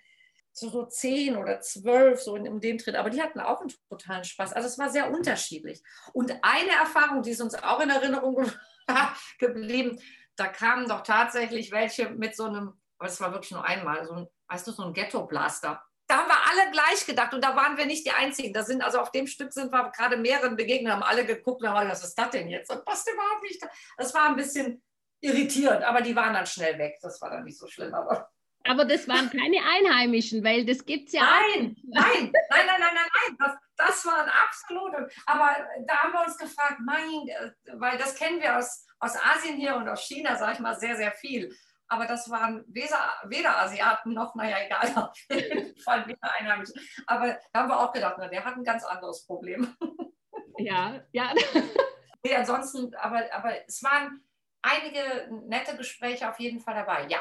so, 0.52 0.70
so 0.70 0.86
zehn 0.86 1.36
oder 1.38 1.62
zwölf, 1.62 2.22
so 2.22 2.36
in, 2.36 2.46
in 2.46 2.60
dem 2.60 2.78
Tritt. 2.78 2.96
Aber 2.96 3.10
die 3.10 3.22
hatten 3.22 3.40
auch 3.40 3.62
einen 3.62 3.74
totalen 3.90 4.24
Spaß. 4.24 4.54
Also 4.54 4.68
es 4.68 4.78
war 4.78 4.90
sehr 4.90 5.12
unterschiedlich. 5.12 5.82
Und 6.14 6.32
eine 6.42 6.72
Erfahrung, 6.72 7.22
die 7.22 7.32
ist 7.32 7.42
uns 7.42 7.56
auch 7.56 7.80
in 7.80 7.90
Erinnerung 7.90 8.52
geblieben, 9.40 10.00
da 10.36 10.48
kamen 10.48 10.88
doch 10.88 11.02
tatsächlich 11.02 11.72
welche 11.72 12.10
mit 12.10 12.36
so 12.36 12.46
einem, 12.46 12.74
aber 12.98 13.08
es 13.08 13.22
war 13.22 13.32
wirklich 13.32 13.52
nur 13.52 13.66
einmal, 13.66 14.06
so 14.06 14.14
ein, 14.14 14.28
weißt 14.48 14.68
du, 14.68 14.72
so 14.72 14.84
ein 14.84 14.94
Ghetto-Blaster. 14.94 15.84
Da 16.08 16.18
haben 16.18 16.28
wir 16.28 16.38
alle 16.50 16.72
gleich 16.72 17.06
gedacht 17.06 17.34
und 17.34 17.44
da 17.44 17.56
waren 17.56 17.78
wir 17.78 17.86
nicht 17.86 18.06
die 18.06 18.12
Einzigen. 18.12 18.54
Da 18.54 18.64
sind, 18.64 18.84
also 18.84 19.00
auf 19.00 19.12
dem 19.12 19.28
Stück 19.28 19.54
sind 19.54 19.72
wir 19.72 19.92
gerade 19.92 20.18
mehreren 20.18 20.56
begegnet, 20.56 20.94
haben 20.94 21.04
alle 21.04 21.26
geguckt 21.26 21.62
und 21.62 21.70
haben 21.70 21.76
gesagt, 21.76 21.92
was 21.92 22.10
ist 22.10 22.20
das 22.20 22.30
denn 22.32 22.50
jetzt? 22.50 22.70
Das 22.70 22.84
passt 22.84 23.10
überhaupt 23.10 23.44
nicht. 23.44 23.62
Das 23.98 24.14
war 24.14 24.28
ein 24.28 24.36
bisschen 24.36 24.84
irritierend, 25.22 25.84
aber 25.84 26.02
die 26.02 26.16
waren 26.16 26.34
dann 26.34 26.46
schnell 26.46 26.78
weg. 26.78 26.98
Das 27.02 27.22
war 27.22 27.30
dann 27.30 27.46
nicht 27.46 27.58
so 27.58 27.68
schlimm. 27.68 27.94
Aber, 27.94 28.30
aber 28.66 28.86
das 28.86 29.08
waren 29.08 29.30
keine 29.30 29.58
Einheimischen, 29.58 30.44
weil 30.44 30.66
das 30.66 30.86
gibt 30.86 31.08
es 31.08 31.14
ja 31.14 31.22
nein. 31.22 31.78
Nein, 31.84 32.04
nein, 32.14 32.32
nein, 32.50 32.66
nein, 32.68 32.80
nein, 32.80 33.10
nein. 33.28 33.38
Das, 33.40 33.56
das 33.78 34.06
waren 34.06 34.30
absolute. 34.30 35.10
Aber 35.26 35.56
da 35.88 36.04
haben 36.04 36.14
wir 36.14 36.26
uns 36.26 36.38
gefragt, 36.38 36.80
mein, 36.86 37.28
äh, 37.28 37.52
weil 37.80 37.98
das 37.98 38.16
kennen 38.16 38.42
wir 38.42 38.58
aus, 38.58 38.86
aus 39.00 39.16
Asien 39.16 39.56
hier 39.56 39.76
und 39.76 39.88
aus 39.88 40.02
China, 40.02 40.36
sage 40.36 40.54
ich 40.54 40.60
mal, 40.60 40.78
sehr, 40.78 40.98
sehr 40.98 41.12
viel 41.12 41.56
aber 41.94 42.08
das 42.08 42.28
waren 42.30 42.66
weder, 42.68 43.14
weder 43.26 43.60
Asiaten 43.60 44.14
noch, 44.14 44.34
naja, 44.34 44.58
egal, 44.66 44.92
auf 44.96 45.18
jeden 45.30 45.78
Fall 45.78 46.08
weder 46.08 46.34
Einheimische. 46.40 46.74
Aber 47.06 47.38
da 47.52 47.60
haben 47.60 47.70
wir 47.70 47.80
auch 47.80 47.94
gedacht, 47.94 48.16
na, 48.18 48.28
der 48.28 48.44
hat 48.44 48.56
ein 48.56 48.64
ganz 48.64 48.84
anderes 48.84 49.26
Problem. 49.26 49.76
Ja, 50.60 51.02
ja. 51.12 51.34
Nee, 52.26 52.36
ansonsten, 52.36 52.96
aber, 52.96 53.24
aber 53.34 53.68
es 53.68 53.84
waren 53.84 54.24
einige 54.62 55.30
nette 55.48 55.76
Gespräche 55.76 56.30
auf 56.30 56.40
jeden 56.40 56.62
Fall 56.62 56.76
dabei, 56.76 57.06
ja. 57.10 57.20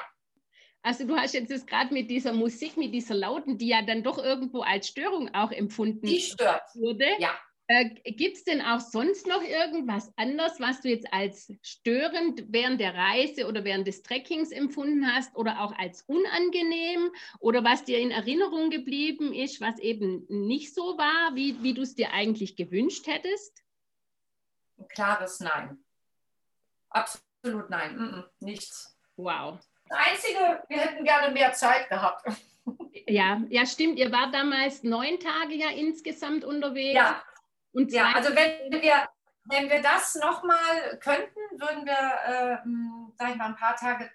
Also 0.83 1.07
du 1.07 1.17
hast 1.17 1.33
jetzt 1.33 1.67
gerade 1.67 1.93
mit 1.93 2.09
dieser 2.09 2.33
Musik, 2.35 2.77
mit 2.77 2.95
dieser 2.95 3.15
Lauten, 3.15 3.59
die 3.59 3.69
ja 3.69 3.83
dann 3.83 4.05
doch 4.05 4.19
irgendwo 4.19 4.61
als 4.61 4.87
Störung 4.87 5.35
auch 5.35 5.51
empfunden 5.51 6.07
die 6.07 6.21
stört. 6.21 6.63
wurde. 6.75 7.07
Ja. 7.19 7.35
Äh, 7.73 8.13
Gibt 8.13 8.37
es 8.37 8.45
denn 8.45 8.61
auch 8.61 8.81
sonst 8.81 9.27
noch 9.27 9.43
irgendwas 9.43 10.13
anderes, 10.17 10.61
was 10.61 10.83
du 10.83 10.91
jetzt 10.91 11.11
als 11.13 11.53
störend 11.63 12.45
während 12.49 12.81
der 12.81 12.95
Reise 12.95 13.47
oder 13.47 13.65
während 13.65 13.87
des 13.87 14.03
Trekkings 14.03 14.51
empfunden 14.51 15.07
hast 15.11 15.35
oder 15.37 15.61
auch 15.61 15.73
als 15.79 16.03
unangenehm 16.03 17.11
oder 17.39 17.65
was 17.65 17.85
dir 17.85 17.99
in 17.99 18.11
Erinnerung 18.11 18.69
geblieben 18.69 19.33
ist, 19.33 19.61
was 19.63 19.79
eben 19.79 20.27
nicht 20.29 20.75
so 20.75 20.99
war, 20.99 21.35
wie, 21.35 21.63
wie 21.63 21.73
du 21.73 21.83
es 21.83 21.95
dir 21.95 22.13
eigentlich 22.13 22.57
gewünscht 22.57 23.07
hättest? 23.07 23.65
Ein 24.79 24.89
klares 24.89 25.41
Nein. 25.41 25.79
Absolut 26.91 27.71
nein. 27.71 27.97
Mm 27.97 28.15
-mm, 28.15 28.25
nichts. 28.41 28.99
Wow. 29.17 29.59
Das 29.89 29.99
Einzige, 29.99 30.63
wir 30.69 30.79
hätten 30.79 31.05
gerne 31.05 31.33
mehr 31.33 31.53
Zeit 31.53 31.89
gehabt. 31.89 32.27
Ja, 33.09 33.43
ja, 33.49 33.67
stimmt. 33.67 33.99
Ihr 33.99 34.13
wart 34.13 34.33
damals 34.33 34.85
neun 34.85 35.19
Tage 35.19 35.55
ja 35.55 35.71
insgesamt 35.71 36.45
unterwegs. 36.45 36.95
Ja, 36.95 37.21
und 37.73 37.93
ja, 37.93 38.13
also 38.15 38.35
wenn 38.35 38.71
wir, 38.71 39.09
wenn 39.45 39.71
wir 39.71 39.83
das 39.83 40.15
nochmal 40.17 40.99
könnten, 41.01 41.41
würden 41.59 41.85
wir, 41.87 41.93
äh, 41.93 42.59
sag 43.19 43.31
ich 43.31 43.37
mal, 43.37 43.47
ein 43.47 43.57
paar 43.57 43.77
Tage, 43.77 44.11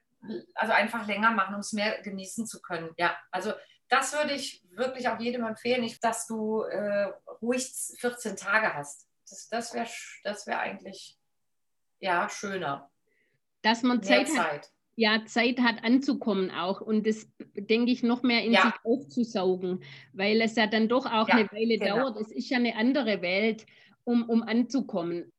also 0.55 0.73
einfach 0.73 1.05
länger 1.07 1.31
machen, 1.31 1.55
um 1.55 1.61
es 1.61 1.73
mehr 1.73 2.01
genießen 2.01 2.45
zu 2.45 2.61
können. 2.61 2.93
Ja, 2.97 3.17
also 3.31 3.53
das 3.89 4.13
würde 4.13 4.33
ich 4.33 4.63
wirklich 4.71 5.07
auch 5.09 5.19
jedem 5.19 5.45
empfehlen, 5.45 5.81
nicht, 5.81 6.03
dass 6.03 6.27
du 6.27 6.61
äh, 6.63 7.11
ruhig 7.41 7.71
14 7.99 8.35
Tage 8.35 8.73
hast. 8.73 9.07
Das, 9.29 9.49
das 9.49 9.73
wäre 9.73 9.89
das 10.23 10.47
wär 10.47 10.59
eigentlich 10.59 11.17
ja, 11.99 12.29
schöner. 12.29 12.89
Dass 13.61 13.81
man 13.81 14.03
Zeit, 14.03 14.29
Zeit, 14.29 14.37
hat. 14.37 14.71
Ja, 14.99 15.23
Zeit 15.25 15.59
hat 15.59 15.83
anzukommen 15.83 16.49
auch 16.49 16.81
und 16.81 17.05
das, 17.05 17.27
denke 17.55 17.91
ich, 17.91 18.01
noch 18.01 18.23
mehr 18.23 18.43
in 18.43 18.53
ja. 18.53 18.63
sich 18.63 18.73
aufzusaugen, 18.83 19.83
weil 20.11 20.41
es 20.41 20.55
ja 20.55 20.65
dann 20.65 20.89
doch 20.89 21.05
auch 21.05 21.27
ja, 21.27 21.35
eine 21.35 21.51
Weile 21.51 21.77
genau. 21.77 21.97
dauert. 21.97 22.17
Es 22.17 22.31
ist 22.31 22.49
ja 22.49 22.57
eine 22.57 22.75
andere 22.75 23.21
Welt, 23.21 23.67
um, 24.05 24.27
um 24.27 24.41
anzukommen. 24.41 25.31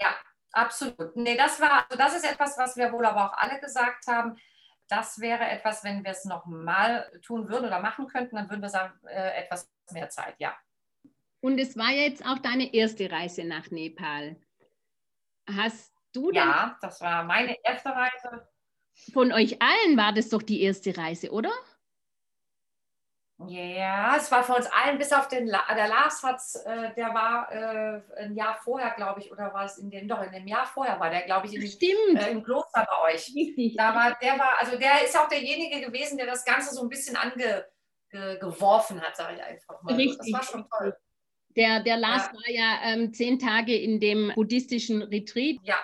Ja, 0.00 0.16
absolut. 0.50 1.14
Nee, 1.14 1.36
das 1.36 1.60
war, 1.60 1.86
also 1.88 1.96
das 1.96 2.16
ist 2.16 2.28
etwas, 2.28 2.58
was 2.58 2.76
wir 2.76 2.90
wohl 2.92 3.06
aber 3.06 3.26
auch 3.26 3.38
alle 3.38 3.60
gesagt 3.60 4.08
haben. 4.08 4.36
Das 4.88 5.20
wäre 5.20 5.44
etwas, 5.44 5.84
wenn 5.84 6.02
wir 6.02 6.10
es 6.10 6.24
nochmal 6.24 7.08
tun 7.24 7.48
würden 7.48 7.66
oder 7.66 7.78
machen 7.78 8.08
könnten, 8.08 8.34
dann 8.34 8.50
würden 8.50 8.62
wir 8.62 8.68
sagen, 8.68 8.98
äh, 9.06 9.44
etwas 9.44 9.70
mehr 9.92 10.08
Zeit, 10.08 10.34
ja. 10.38 10.56
Und 11.40 11.60
es 11.60 11.76
war 11.76 11.90
jetzt 11.90 12.26
auch 12.26 12.40
deine 12.40 12.74
erste 12.74 13.12
Reise 13.12 13.44
nach 13.44 13.70
Nepal. 13.70 14.40
Hast 15.48 15.94
du 16.12 16.32
denn? 16.32 16.42
Ja, 16.42 16.76
das 16.80 17.00
war 17.00 17.22
meine 17.22 17.56
erste 17.62 17.90
Reise. 17.90 18.48
Von 19.12 19.32
euch 19.32 19.60
allen 19.60 19.96
war 19.96 20.12
das 20.12 20.30
doch 20.30 20.42
die 20.42 20.62
erste 20.62 20.96
Reise, 20.96 21.30
oder? 21.30 21.52
Ja, 23.48 24.16
es 24.16 24.32
war 24.32 24.42
für 24.42 24.54
uns 24.54 24.66
allen, 24.66 24.96
bis 24.96 25.12
auf 25.12 25.28
den 25.28 25.46
La 25.46 25.62
der 25.74 25.88
Lars 25.88 26.22
hat 26.22 26.40
äh, 26.64 26.94
der 26.94 27.12
war 27.12 27.52
äh, 27.52 28.00
ein 28.22 28.34
Jahr 28.34 28.58
vorher, 28.64 28.92
glaube 28.92 29.20
ich, 29.20 29.30
oder 29.30 29.52
war 29.52 29.66
es 29.66 29.76
in 29.76 29.90
dem, 29.90 30.08
doch 30.08 30.22
in 30.22 30.32
dem 30.32 30.46
Jahr 30.46 30.64
vorher 30.64 30.98
war 30.98 31.10
der, 31.10 31.22
glaube 31.22 31.46
ich, 31.46 31.54
in, 31.54 31.66
Stimmt. 31.66 32.18
Äh, 32.18 32.30
im 32.30 32.42
Kloster 32.42 32.86
bei 32.88 33.12
euch. 33.12 33.30
Richtig. 33.34 33.76
Da 33.76 33.94
war, 33.94 34.16
der 34.22 34.38
war, 34.38 34.58
also 34.58 34.78
der 34.78 35.04
ist 35.04 35.18
auch 35.18 35.28
derjenige 35.28 35.84
gewesen, 35.84 36.16
der 36.16 36.26
das 36.26 36.46
Ganze 36.46 36.74
so 36.74 36.80
ein 36.80 36.88
bisschen 36.88 37.16
angeworfen 37.16 39.02
hat, 39.02 39.14
sage 39.14 39.36
ich 39.36 39.42
einfach 39.42 39.82
mal. 39.82 39.94
Richtig. 39.94 40.32
Das 40.32 40.32
war 40.32 40.42
schon 40.42 40.66
toll. 40.70 40.96
Der, 41.56 41.80
der 41.80 41.98
Lars 41.98 42.26
ja. 42.26 42.32
war 42.32 42.50
ja 42.50 42.78
ähm, 42.84 43.12
zehn 43.12 43.38
Tage 43.38 43.76
in 43.76 44.00
dem 44.00 44.32
buddhistischen 44.34 45.02
Retreat. 45.02 45.56
Ja. 45.62 45.76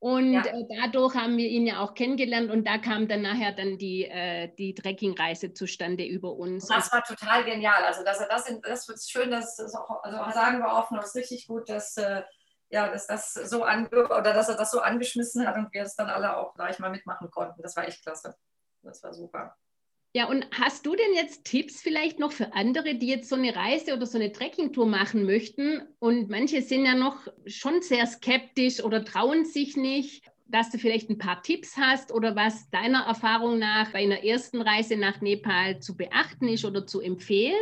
Und 0.00 0.32
ja. 0.32 0.46
äh, 0.46 0.64
dadurch 0.80 1.14
haben 1.14 1.36
wir 1.36 1.46
ihn 1.46 1.66
ja 1.66 1.80
auch 1.80 1.92
kennengelernt 1.92 2.50
und 2.50 2.66
da 2.66 2.78
kam 2.78 3.06
dann 3.06 3.20
nachher 3.20 3.52
dann 3.52 3.76
die, 3.76 4.06
äh, 4.06 4.48
die 4.56 4.74
Trekkingreise 4.74 5.52
zustande 5.52 6.06
über 6.06 6.32
uns. 6.32 6.66
Das 6.68 6.90
war 6.90 7.04
total 7.04 7.44
genial. 7.44 7.84
Also 7.84 8.02
dass 8.02 8.18
er 8.18 8.26
das, 8.26 8.48
in, 8.48 8.62
das 8.62 8.88
ist 8.88 9.12
schön, 9.12 9.30
dass 9.30 9.56
das 9.56 9.74
auch, 9.74 10.02
also 10.02 10.16
sagen 10.32 10.60
wir 10.60 10.72
offen, 10.72 10.96
das 10.96 11.08
ist 11.08 11.16
richtig 11.16 11.46
gut, 11.46 11.68
dass, 11.68 11.98
äh, 11.98 12.22
ja, 12.70 12.88
dass 12.88 13.08
das 13.08 13.34
so 13.34 13.62
ange 13.62 13.90
oder 13.90 14.32
dass 14.32 14.48
er 14.48 14.56
das 14.56 14.70
so 14.70 14.80
angeschmissen 14.80 15.46
hat 15.46 15.56
und 15.56 15.70
wir 15.74 15.82
es 15.82 15.96
dann 15.96 16.08
alle 16.08 16.34
auch 16.34 16.54
gleich 16.54 16.78
mal 16.78 16.90
mitmachen 16.90 17.30
konnten. 17.30 17.60
Das 17.60 17.76
war 17.76 17.86
echt 17.86 18.02
klasse. 18.02 18.34
Das 18.82 19.02
war 19.02 19.12
super. 19.12 19.54
Ja, 20.12 20.26
und 20.26 20.44
hast 20.50 20.86
du 20.86 20.96
denn 20.96 21.14
jetzt 21.14 21.44
Tipps 21.44 21.80
vielleicht 21.80 22.18
noch 22.18 22.32
für 22.32 22.52
andere, 22.52 22.96
die 22.96 23.06
jetzt 23.06 23.28
so 23.28 23.36
eine 23.36 23.54
Reise 23.54 23.94
oder 23.94 24.06
so 24.06 24.18
eine 24.18 24.32
Trekkingtour 24.32 24.86
machen 24.86 25.24
möchten? 25.24 25.82
Und 26.00 26.28
manche 26.28 26.62
sind 26.62 26.84
ja 26.84 26.94
noch 26.94 27.28
schon 27.46 27.80
sehr 27.80 28.06
skeptisch 28.06 28.82
oder 28.82 29.04
trauen 29.04 29.44
sich 29.44 29.76
nicht, 29.76 30.24
dass 30.46 30.70
du 30.70 30.78
vielleicht 30.78 31.10
ein 31.10 31.18
paar 31.18 31.42
Tipps 31.44 31.76
hast 31.76 32.10
oder 32.10 32.34
was 32.34 32.68
deiner 32.70 33.06
Erfahrung 33.06 33.60
nach 33.60 33.92
bei 33.92 34.00
einer 34.00 34.24
ersten 34.24 34.60
Reise 34.60 34.96
nach 34.96 35.20
Nepal 35.20 35.78
zu 35.78 35.96
beachten 35.96 36.48
ist 36.48 36.64
oder 36.64 36.88
zu 36.88 37.00
empfehlen? 37.00 37.54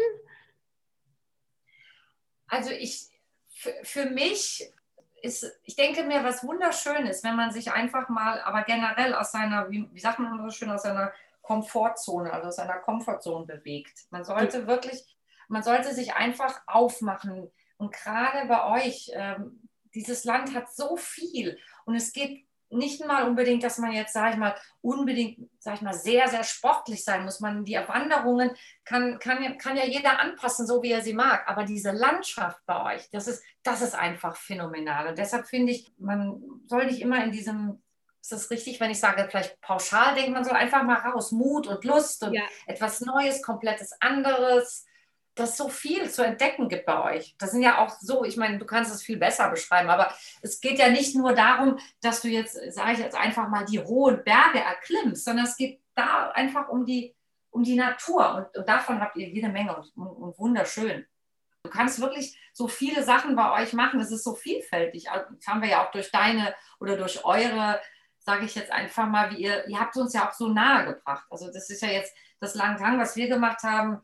Also 2.47 2.71
ich, 2.71 3.09
für, 3.50 3.75
für 3.83 4.07
mich 4.07 4.73
ist, 5.21 5.52
ich 5.64 5.76
denke 5.76 6.02
mir, 6.05 6.25
was 6.25 6.43
wunderschön 6.45 7.05
ist, 7.07 7.25
wenn 7.25 7.37
man 7.37 7.50
sich 7.50 7.71
einfach 7.71 8.09
mal, 8.09 8.40
aber 8.40 8.62
generell 8.62 9.12
aus 9.12 9.33
seiner, 9.33 9.71
wie, 9.71 9.87
wie 9.93 10.00
sagt 10.00 10.19
man 10.19 10.43
so 10.43 10.50
schön, 10.50 10.71
aus 10.71 10.85
seiner 10.85 11.12
Komfortzone, 11.49 12.31
also 12.31 12.49
aus 12.49 12.59
einer 12.59 12.78
Komfortzone 12.78 13.47
bewegt. 13.47 14.07
Man 14.11 14.23
sollte 14.23 14.67
wirklich, 14.67 15.02
man 15.49 15.62
sollte 15.62 15.95
sich 15.95 16.12
einfach 16.12 16.61
aufmachen. 16.67 17.50
Und 17.78 17.95
gerade 17.95 18.47
bei 18.47 18.85
euch, 18.85 19.11
ähm, 19.14 19.67
dieses 19.95 20.25
Land 20.25 20.55
hat 20.55 20.71
so 20.71 20.99
viel 20.99 21.59
und 21.87 21.95
es 21.95 22.12
geht 22.12 22.47
nicht 22.69 23.02
mal 23.07 23.26
unbedingt, 23.26 23.62
dass 23.62 23.78
man 23.78 23.93
jetzt, 23.93 24.12
sage 24.12 24.33
ich 24.33 24.37
mal, 24.37 24.55
unbedingt, 24.83 25.49
sage 25.59 25.76
ich 25.76 25.83
mal, 25.83 25.95
sehr, 25.95 26.28
sehr 26.28 26.45
sportlich 26.45 27.02
sein 27.02 27.25
muss. 27.25 27.40
Man, 27.40 27.64
die 27.64 27.76
Wanderungen 27.76 28.50
kann, 28.85 29.19
kann, 29.19 29.57
kann 29.57 29.78
ja 29.78 29.87
jeder 29.87 30.21
anpassen, 30.21 30.67
so 30.67 30.83
wie 30.83 30.93
er 30.93 31.00
sie 31.00 31.14
mag. 31.14 31.49
Aber 31.49 31.64
diese 31.64 31.93
Landschaft 31.93 32.61
bei 32.67 32.95
euch, 32.95 33.09
das 33.11 33.26
ist, 33.26 33.43
das 33.62 33.81
ist 33.81 33.95
einfach 33.95 34.37
phänomenal. 34.37 35.09
Und 35.09 35.17
deshalb 35.17 35.47
finde 35.47 35.73
ich, 35.73 35.90
man 35.97 36.43
soll 36.67 36.85
nicht 36.85 37.00
immer 37.00 37.25
in 37.25 37.33
diesem 37.33 37.81
ist 38.21 38.33
das 38.33 38.51
richtig, 38.51 38.81
wenn 38.81 38.91
ich 38.91 39.01
sage, 39.01 39.27
vielleicht 39.31 39.61
pauschal 39.61 40.15
denkt 40.15 40.33
man 40.33 40.45
so 40.45 40.51
einfach 40.51 40.83
mal 40.83 40.99
raus, 40.99 41.33
Mut 41.33 41.67
und 41.67 41.85
Lust 41.85 42.23
und 42.25 42.35
ja. 42.35 42.43
etwas 42.67 43.01
Neues, 43.01 43.43
komplettes 43.43 43.93
anderes, 44.01 44.85
dass 45.35 45.57
so 45.57 45.69
viel 45.69 46.11
zu 46.11 46.25
entdecken 46.25 46.69
gibt 46.69 46.87
bei 46.87 47.15
euch. 47.15 47.37
Das 47.39 47.53
sind 47.53 47.63
ja 47.63 47.79
auch 47.79 47.91
so, 48.01 48.25
ich 48.25 48.37
meine, 48.37 48.59
du 48.59 48.67
kannst 48.67 48.93
es 48.93 49.03
viel 49.03 49.19
besser 49.19 49.49
beschreiben, 49.49 49.89
aber 49.89 50.13
es 50.43 50.61
geht 50.61 50.79
ja 50.79 50.89
nicht 50.91 51.15
nur 51.15 51.33
darum, 51.33 51.79
dass 52.01 52.21
du 52.23 52.29
jetzt, 52.29 52.59
sage 52.73 52.93
ich 52.93 52.99
jetzt 52.99 53.17
einfach 53.17 53.49
mal, 53.49 53.65
die 53.65 53.81
hohen 53.81 54.25
Berge 54.25 54.59
erklimmst, 54.59 55.25
sondern 55.25 55.47
es 55.47 55.57
geht 55.57 55.81
da 55.95 56.31
einfach 56.31 56.69
um 56.69 56.85
die, 56.85 57.15
um 57.51 57.63
die 57.63 57.77
Natur 57.77 58.35
und, 58.35 58.59
und 58.59 58.69
davon 58.69 59.01
habt 59.01 59.17
ihr 59.17 59.29
jede 59.29 59.49
Menge 59.49 59.77
und, 59.77 59.97
und, 59.97 60.09
und 60.09 60.39
wunderschön. 60.39 61.07
Du 61.63 61.71
kannst 61.71 62.01
wirklich 62.01 62.39
so 62.53 62.69
viele 62.69 63.03
Sachen 63.03 63.37
bei 63.37 63.63
euch 63.63 63.73
machen. 63.73 64.01
Es 64.01 64.11
ist 64.11 64.25
so 64.25 64.35
vielfältig. 64.35 65.05
Das 65.05 65.47
haben 65.47 65.61
wir 65.61 65.69
ja 65.69 65.85
auch 65.85 65.91
durch 65.91 66.11
deine 66.11 66.55
oder 66.81 66.97
durch 66.97 67.25
eure 67.25 67.81
sage 68.28 68.44
ich 68.44 68.54
jetzt 68.56 68.70
einfach 68.70 69.06
mal, 69.06 69.30
wie 69.30 69.42
ihr, 69.44 69.66
ihr 69.68 69.80
habt 69.80 69.97
uns 69.97 70.12
ja 70.12 70.28
auch 70.28 70.35
so 70.35 70.49
nahe 70.49 70.85
gebracht. 70.85 71.26
Also 71.30 71.47
das 71.50 71.70
ist 71.70 71.80
ja 71.80 71.88
jetzt 71.88 72.14
das 72.40 72.54
Langtang, 72.54 73.00
was 73.00 73.16
wir 73.16 73.26
gemacht 73.26 73.62
haben, 73.62 74.02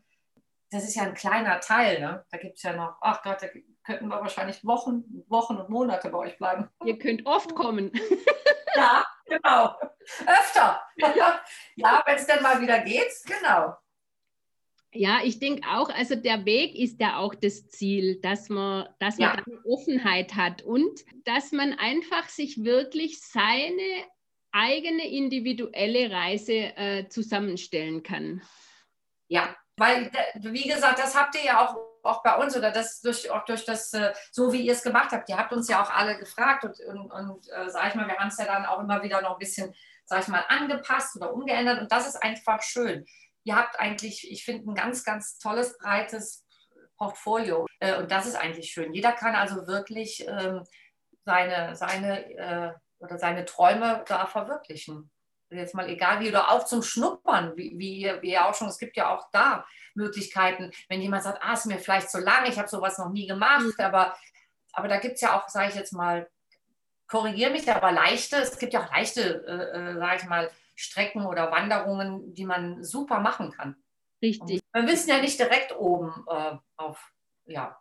das 0.71 0.83
ist 0.83 0.95
ja 0.95 1.03
ein 1.03 1.13
kleiner 1.13 1.59
Teil. 1.59 1.99
Ne? 1.99 2.25
Da 2.31 2.37
gibt 2.39 2.57
es 2.57 2.63
ja 2.63 2.73
noch, 2.73 2.97
ach 3.01 3.21
Gott, 3.21 3.43
da 3.43 3.47
könnten 3.83 4.07
wir 4.07 4.19
wahrscheinlich 4.19 4.65
Wochen, 4.65 5.03
Wochen 5.27 5.57
und 5.57 5.69
Monate 5.69 6.09
bei 6.09 6.17
euch 6.17 6.39
bleiben. 6.39 6.67
Ihr 6.83 6.97
könnt 6.97 7.23
oft 7.27 7.53
kommen. 7.53 7.91
ja, 8.75 9.05
genau. 9.27 9.75
Öfter. 10.25 10.81
ja, 11.75 12.01
wenn 12.07 12.15
es 12.15 12.25
dann 12.25 12.41
mal 12.41 12.59
wieder 12.59 12.79
geht, 12.79 13.11
genau. 13.27 13.75
Ja, 14.91 15.19
ich 15.23 15.37
denke 15.37 15.67
auch, 15.69 15.89
also 15.89 16.15
der 16.15 16.45
Weg 16.45 16.73
ist 16.73 16.99
ja 16.99 17.17
auch 17.17 17.35
das 17.35 17.67
Ziel, 17.67 18.19
dass 18.21 18.49
man, 18.49 18.89
dass 18.99 19.17
man 19.19 19.37
ja. 19.37 19.57
Offenheit 19.65 20.35
hat 20.35 20.63
und 20.63 21.01
dass 21.25 21.51
man 21.51 21.73
einfach 21.73 22.27
sich 22.29 22.63
wirklich 22.63 23.21
seine 23.21 24.05
eigene 24.55 25.05
individuelle 25.07 26.09
Reise 26.11 26.53
äh, 26.53 27.09
zusammenstellen 27.09 28.03
kann. 28.03 28.41
Ja, 29.27 29.55
Weil, 29.77 30.09
wie 30.35 30.67
gesagt, 30.67 30.99
das 30.99 31.15
habt 31.15 31.35
ihr 31.35 31.43
ja 31.43 31.65
auch, 31.65 31.75
auch 32.03 32.23
bei 32.23 32.37
uns 32.37 32.55
oder 32.55 32.71
das 32.71 33.01
durch, 33.01 33.29
auch 33.29 33.43
durch 33.43 33.65
das, 33.65 33.91
äh, 33.93 34.13
so 34.31 34.53
wie 34.53 34.61
ihr 34.61 34.71
es 34.71 34.83
gemacht 34.83 35.11
habt. 35.11 35.27
Ihr 35.27 35.37
habt 35.37 35.51
uns 35.51 35.67
ja 35.67 35.83
auch 35.83 35.89
alle 35.89 36.17
gefragt 36.17 36.63
und, 36.63 36.79
und, 36.79 37.11
und 37.11 37.49
äh, 37.51 37.69
sag 37.69 37.89
ich 37.89 37.95
mal, 37.95 38.07
wir 38.07 38.15
haben 38.15 38.29
es 38.29 38.37
ja 38.37 38.45
dann 38.45 38.65
auch 38.65 38.79
immer 38.79 39.03
wieder 39.03 39.21
noch 39.21 39.33
ein 39.33 39.39
bisschen, 39.39 39.75
sag 40.05 40.21
ich 40.21 40.27
mal, 40.29 40.45
angepasst 40.47 41.17
oder 41.17 41.33
umgeändert 41.33 41.81
und 41.81 41.91
das 41.91 42.07
ist 42.07 42.23
einfach 42.23 42.61
schön. 42.61 43.05
Ihr 43.43 43.57
habt 43.57 43.77
eigentlich, 43.79 44.31
ich 44.31 44.45
finde, 44.45 44.71
ein 44.71 44.75
ganz, 44.75 45.03
ganz 45.03 45.37
tolles, 45.37 45.77
breites 45.77 46.45
Portfolio 46.97 47.65
äh, 47.81 47.97
und 47.97 48.09
das 48.09 48.27
ist 48.27 48.35
eigentlich 48.35 48.71
schön. 48.71 48.93
Jeder 48.93 49.11
kann 49.11 49.35
also 49.35 49.67
wirklich 49.67 50.25
ähm, 50.25 50.63
seine, 51.25 51.75
seine 51.75 52.29
äh, 52.37 52.73
oder 53.05 53.17
seine 53.17 53.45
Träume 53.45 54.03
da 54.07 54.25
verwirklichen 54.25 55.09
jetzt 55.55 55.75
mal 55.75 55.89
egal 55.89 56.19
wie, 56.19 56.29
oder 56.29 56.51
auch 56.51 56.65
zum 56.65 56.81
Schnuppern, 56.81 57.55
wie, 57.55 57.77
wie, 57.77 58.11
wie 58.21 58.31
ja 58.31 58.49
auch 58.49 58.55
schon, 58.55 58.67
es 58.67 58.77
gibt 58.77 58.97
ja 58.97 59.15
auch 59.15 59.29
da 59.31 59.65
Möglichkeiten, 59.93 60.71
wenn 60.89 61.01
jemand 61.01 61.23
sagt, 61.23 61.41
ah, 61.41 61.53
ist 61.53 61.65
mir 61.65 61.79
vielleicht 61.79 62.09
zu 62.09 62.19
lang, 62.19 62.45
ich 62.47 62.57
habe 62.57 62.67
sowas 62.67 62.97
noch 62.97 63.09
nie 63.09 63.27
gemacht, 63.27 63.77
mhm. 63.77 63.85
aber, 63.85 64.15
aber 64.73 64.87
da 64.87 64.97
gibt 64.97 65.15
es 65.15 65.21
ja 65.21 65.37
auch, 65.37 65.47
sage 65.47 65.69
ich 65.69 65.75
jetzt 65.75 65.93
mal, 65.93 66.29
korrigiere 67.07 67.51
mich, 67.51 67.69
aber 67.71 67.91
leichte, 67.91 68.37
es 68.37 68.57
gibt 68.57 68.73
ja 68.73 68.83
auch 68.83 68.91
leichte, 68.91 69.45
äh, 69.47 69.91
äh 69.91 69.97
sage 69.97 70.17
ich 70.17 70.25
mal, 70.25 70.51
Strecken 70.75 71.25
oder 71.25 71.51
Wanderungen, 71.51 72.33
die 72.33 72.45
man 72.45 72.83
super 72.83 73.19
machen 73.19 73.51
kann. 73.51 73.77
Richtig. 74.21 74.61
Und 74.73 74.81
wir 74.81 74.91
wissen 74.91 75.09
ja 75.09 75.19
nicht 75.19 75.39
direkt 75.39 75.73
oben 75.77 76.25
äh, 76.27 76.57
auf, 76.75 77.13
ja, 77.45 77.79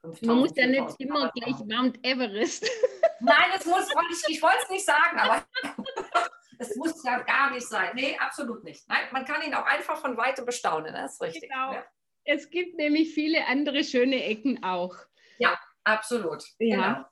5000, 0.00 0.26
Man 0.26 0.38
muss 0.38 0.56
ja 0.56 0.66
nicht 0.66 1.00
immer 1.00 1.30
gleich 1.32 1.56
Mount 1.66 2.04
Everest. 2.04 2.68
Nein, 3.24 3.50
das 3.54 3.64
muss, 3.66 3.88
ich, 4.10 4.36
ich 4.36 4.42
wollte 4.42 4.58
es 4.64 4.70
nicht 4.70 4.84
sagen, 4.84 5.18
aber 5.18 5.44
Es 6.62 6.76
muss 6.76 7.02
ja 7.02 7.18
gar 7.22 7.50
nicht 7.50 7.66
sein. 7.66 7.90
Nee, 7.94 8.16
absolut 8.18 8.62
nicht. 8.62 8.88
Nein, 8.88 9.00
man 9.12 9.24
kann 9.24 9.42
ihn 9.42 9.54
auch 9.54 9.66
einfach 9.66 9.96
von 9.96 10.16
weitem 10.16 10.46
bestaunen. 10.46 10.94
Das 10.94 11.14
ist 11.14 11.22
richtig. 11.22 11.50
Genau. 11.50 11.72
Ja. 11.72 11.84
Es 12.24 12.50
gibt 12.50 12.76
nämlich 12.76 13.12
viele 13.12 13.46
andere 13.46 13.82
schöne 13.82 14.22
Ecken 14.24 14.62
auch. 14.62 14.94
Ja, 15.38 15.58
absolut. 15.82 16.44
Ja. 16.58 16.76
Genau. 16.76 17.06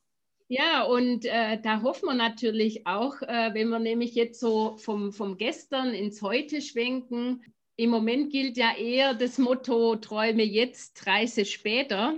Ja, 0.47 0.83
und 0.83 1.25
äh, 1.27 1.61
da 1.61 1.83
hoffen 1.83 2.07
wir 2.07 2.15
natürlich 2.15 2.87
auch, 2.87 3.23
äh, 3.23 3.55
wenn 3.55 3.69
wir 3.69 3.79
nämlich 3.79 4.15
jetzt 4.15 4.41
so 4.41 4.77
vom, 4.79 5.13
vom 5.13 5.37
Gestern 5.37 5.95
ins 5.95 6.23
Heute 6.23 6.61
schwenken. 6.61 7.43
Im 7.77 7.91
Moment 7.91 8.31
gilt 8.31 8.57
ja 8.57 8.77
eher 8.77 9.15
das 9.15 9.39
Motto, 9.39 9.97
träume 9.97 10.43
jetzt, 10.43 11.07
reise 11.07 11.45
später. 11.45 12.15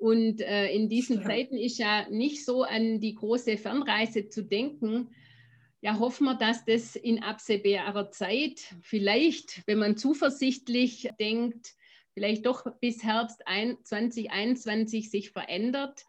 Und 0.00 0.40
äh, 0.40 0.72
in 0.72 0.88
diesen. 0.88 1.22
Zeiten 1.22 1.56
ist 1.56 1.78
ja 1.78 2.08
nicht 2.08 2.44
so 2.44 2.62
an 2.62 3.00
die 3.00 3.14
große 3.14 3.56
Fernreise 3.58 4.28
zu 4.28 4.42
denken 4.42 5.10
ja, 5.82 5.98
hoffen 5.98 6.24
wir, 6.24 6.34
dass 6.34 6.64
das 6.64 6.96
in 6.96 7.22
absehbarer 7.22 8.10
Zeit 8.10 8.74
vielleicht, 8.82 9.62
wenn 9.66 9.78
man 9.78 9.96
zuversichtlich 9.96 11.08
denkt, 11.18 11.74
vielleicht 12.12 12.44
doch 12.46 12.66
bis 12.80 13.02
Herbst 13.02 13.42
2021 13.84 15.10
sich 15.10 15.30
verändert. 15.30 16.04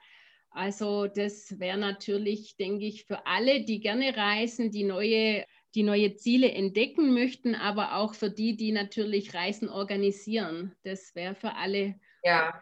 Also 0.49 1.07
das 1.07 1.57
wäre 1.59 1.77
natürlich, 1.77 2.57
denke 2.57 2.85
ich, 2.85 3.05
für 3.05 3.25
alle, 3.25 3.63
die 3.63 3.79
gerne 3.79 4.17
reisen, 4.17 4.71
die 4.71 4.83
neue, 4.83 5.45
die 5.73 5.83
neue 5.83 6.15
Ziele 6.15 6.51
entdecken 6.51 7.13
möchten, 7.13 7.55
aber 7.55 7.95
auch 7.95 8.13
für 8.13 8.29
die, 8.29 8.57
die 8.57 8.73
natürlich 8.73 9.33
Reisen 9.33 9.69
organisieren. 9.69 10.75
Das 10.83 11.15
wäre 11.15 11.35
für 11.35 11.55
alle 11.55 11.95
ja. 12.23 12.61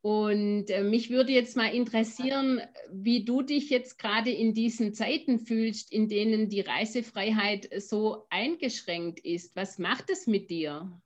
Und 0.00 0.70
äh, 0.70 0.84
mich 0.84 1.10
würde 1.10 1.32
jetzt 1.32 1.56
mal 1.56 1.74
interessieren, 1.74 2.62
wie 2.90 3.24
du 3.24 3.42
dich 3.42 3.68
jetzt 3.68 3.98
gerade 3.98 4.30
in 4.30 4.54
diesen 4.54 4.94
Zeiten 4.94 5.40
fühlst, 5.40 5.92
in 5.92 6.08
denen 6.08 6.48
die 6.48 6.60
Reisefreiheit 6.60 7.68
so 7.82 8.26
eingeschränkt 8.30 9.20
ist. 9.20 9.56
Was 9.56 9.78
macht 9.78 10.08
es 10.10 10.28
mit 10.28 10.50
dir? 10.50 11.00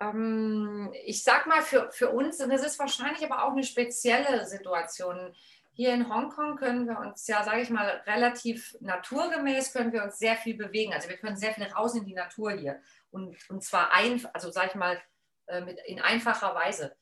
Ähm, 0.00 0.92
ich 1.04 1.24
sag 1.24 1.46
mal, 1.46 1.62
für, 1.62 1.90
für 1.90 2.10
uns, 2.10 2.40
und 2.40 2.52
es 2.52 2.64
ist 2.64 2.78
wahrscheinlich 2.78 3.24
aber 3.24 3.44
auch 3.44 3.52
eine 3.52 3.64
spezielle 3.64 4.46
Situation. 4.46 5.34
Hier 5.72 5.92
in 5.92 6.08
Hongkong 6.08 6.56
können 6.56 6.86
wir 6.86 6.98
uns 7.00 7.26
ja, 7.26 7.42
sage 7.42 7.62
ich 7.62 7.70
mal, 7.70 8.02
relativ 8.06 8.76
naturgemäß 8.80 9.72
können 9.72 9.92
wir 9.92 10.04
uns 10.04 10.18
sehr 10.18 10.36
viel 10.36 10.56
bewegen. 10.56 10.92
Also 10.92 11.08
wir 11.08 11.16
können 11.16 11.36
sehr 11.36 11.54
viel 11.54 11.64
raus 11.64 11.94
in 11.96 12.04
die 12.04 12.14
Natur 12.14 12.52
hier. 12.52 12.80
Und, 13.10 13.36
und 13.50 13.64
zwar 13.64 13.92
ein, 13.92 14.24
also 14.32 14.50
sage 14.50 14.68
ich 14.68 14.74
mal, 14.76 15.00
äh, 15.46 15.74
in 15.86 16.00
einfacher 16.00 16.54
Weise. 16.54 16.96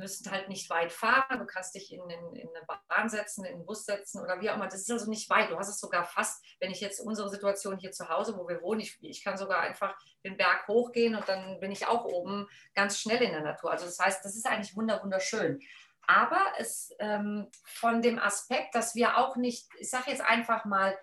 Müssen 0.00 0.30
halt 0.30 0.48
nicht 0.48 0.68
weit 0.70 0.90
fahren, 0.90 1.38
du 1.38 1.46
kannst 1.46 1.74
dich 1.74 1.92
in, 1.92 2.00
in, 2.10 2.34
in, 2.34 2.48
eine 2.48 2.66
Bahn 2.88 3.08
setzen, 3.08 3.44
in 3.44 3.54
einen 3.54 3.66
Bus 3.66 3.84
setzen 3.84 4.20
oder 4.20 4.40
wie 4.40 4.50
auch 4.50 4.56
immer. 4.56 4.66
Das 4.66 4.80
ist 4.80 4.90
also 4.90 5.08
nicht 5.08 5.30
weit. 5.30 5.50
Du 5.50 5.58
hast 5.58 5.68
es 5.68 5.78
sogar 5.78 6.04
fast, 6.04 6.44
wenn 6.58 6.70
ich 6.70 6.80
jetzt 6.80 7.00
unsere 7.00 7.30
Situation 7.30 7.78
hier 7.78 7.92
zu 7.92 8.08
Hause, 8.08 8.36
wo 8.36 8.48
wir 8.48 8.60
wohnen, 8.62 8.80
ich, 8.80 8.98
ich 9.02 9.22
kann 9.22 9.36
sogar 9.36 9.60
einfach 9.60 9.96
den 10.24 10.36
Berg 10.36 10.66
hochgehen 10.66 11.14
und 11.14 11.28
dann 11.28 11.60
bin 11.60 11.70
ich 11.70 11.86
auch 11.86 12.04
oben 12.04 12.48
ganz 12.74 12.98
schnell 12.98 13.22
in 13.22 13.32
der 13.32 13.42
Natur. 13.42 13.70
Also 13.70 13.86
das 13.86 13.98
heißt, 13.98 14.24
das 14.24 14.34
ist 14.34 14.46
eigentlich 14.46 14.74
wunderschön. 14.76 15.60
Aber 16.06 16.40
es 16.58 16.92
ähm, 16.98 17.48
von 17.62 18.02
dem 18.02 18.18
Aspekt, 18.18 18.74
dass 18.74 18.96
wir 18.96 19.16
auch 19.18 19.36
nicht, 19.36 19.68
ich 19.78 19.90
sage 19.90 20.10
jetzt 20.10 20.22
einfach 20.22 20.64
mal, 20.64 20.98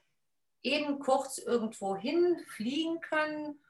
eben 0.63 0.99
kurz 0.99 1.38
irgendwo 1.38 1.95
hinfliegen 1.95 2.99
können 2.99 3.62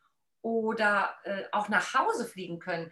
oder 0.41 1.15
äh, 1.23 1.43
auch 1.51 1.69
nach 1.69 1.93
Hause 1.93 2.25
fliegen 2.25 2.59
können, 2.59 2.91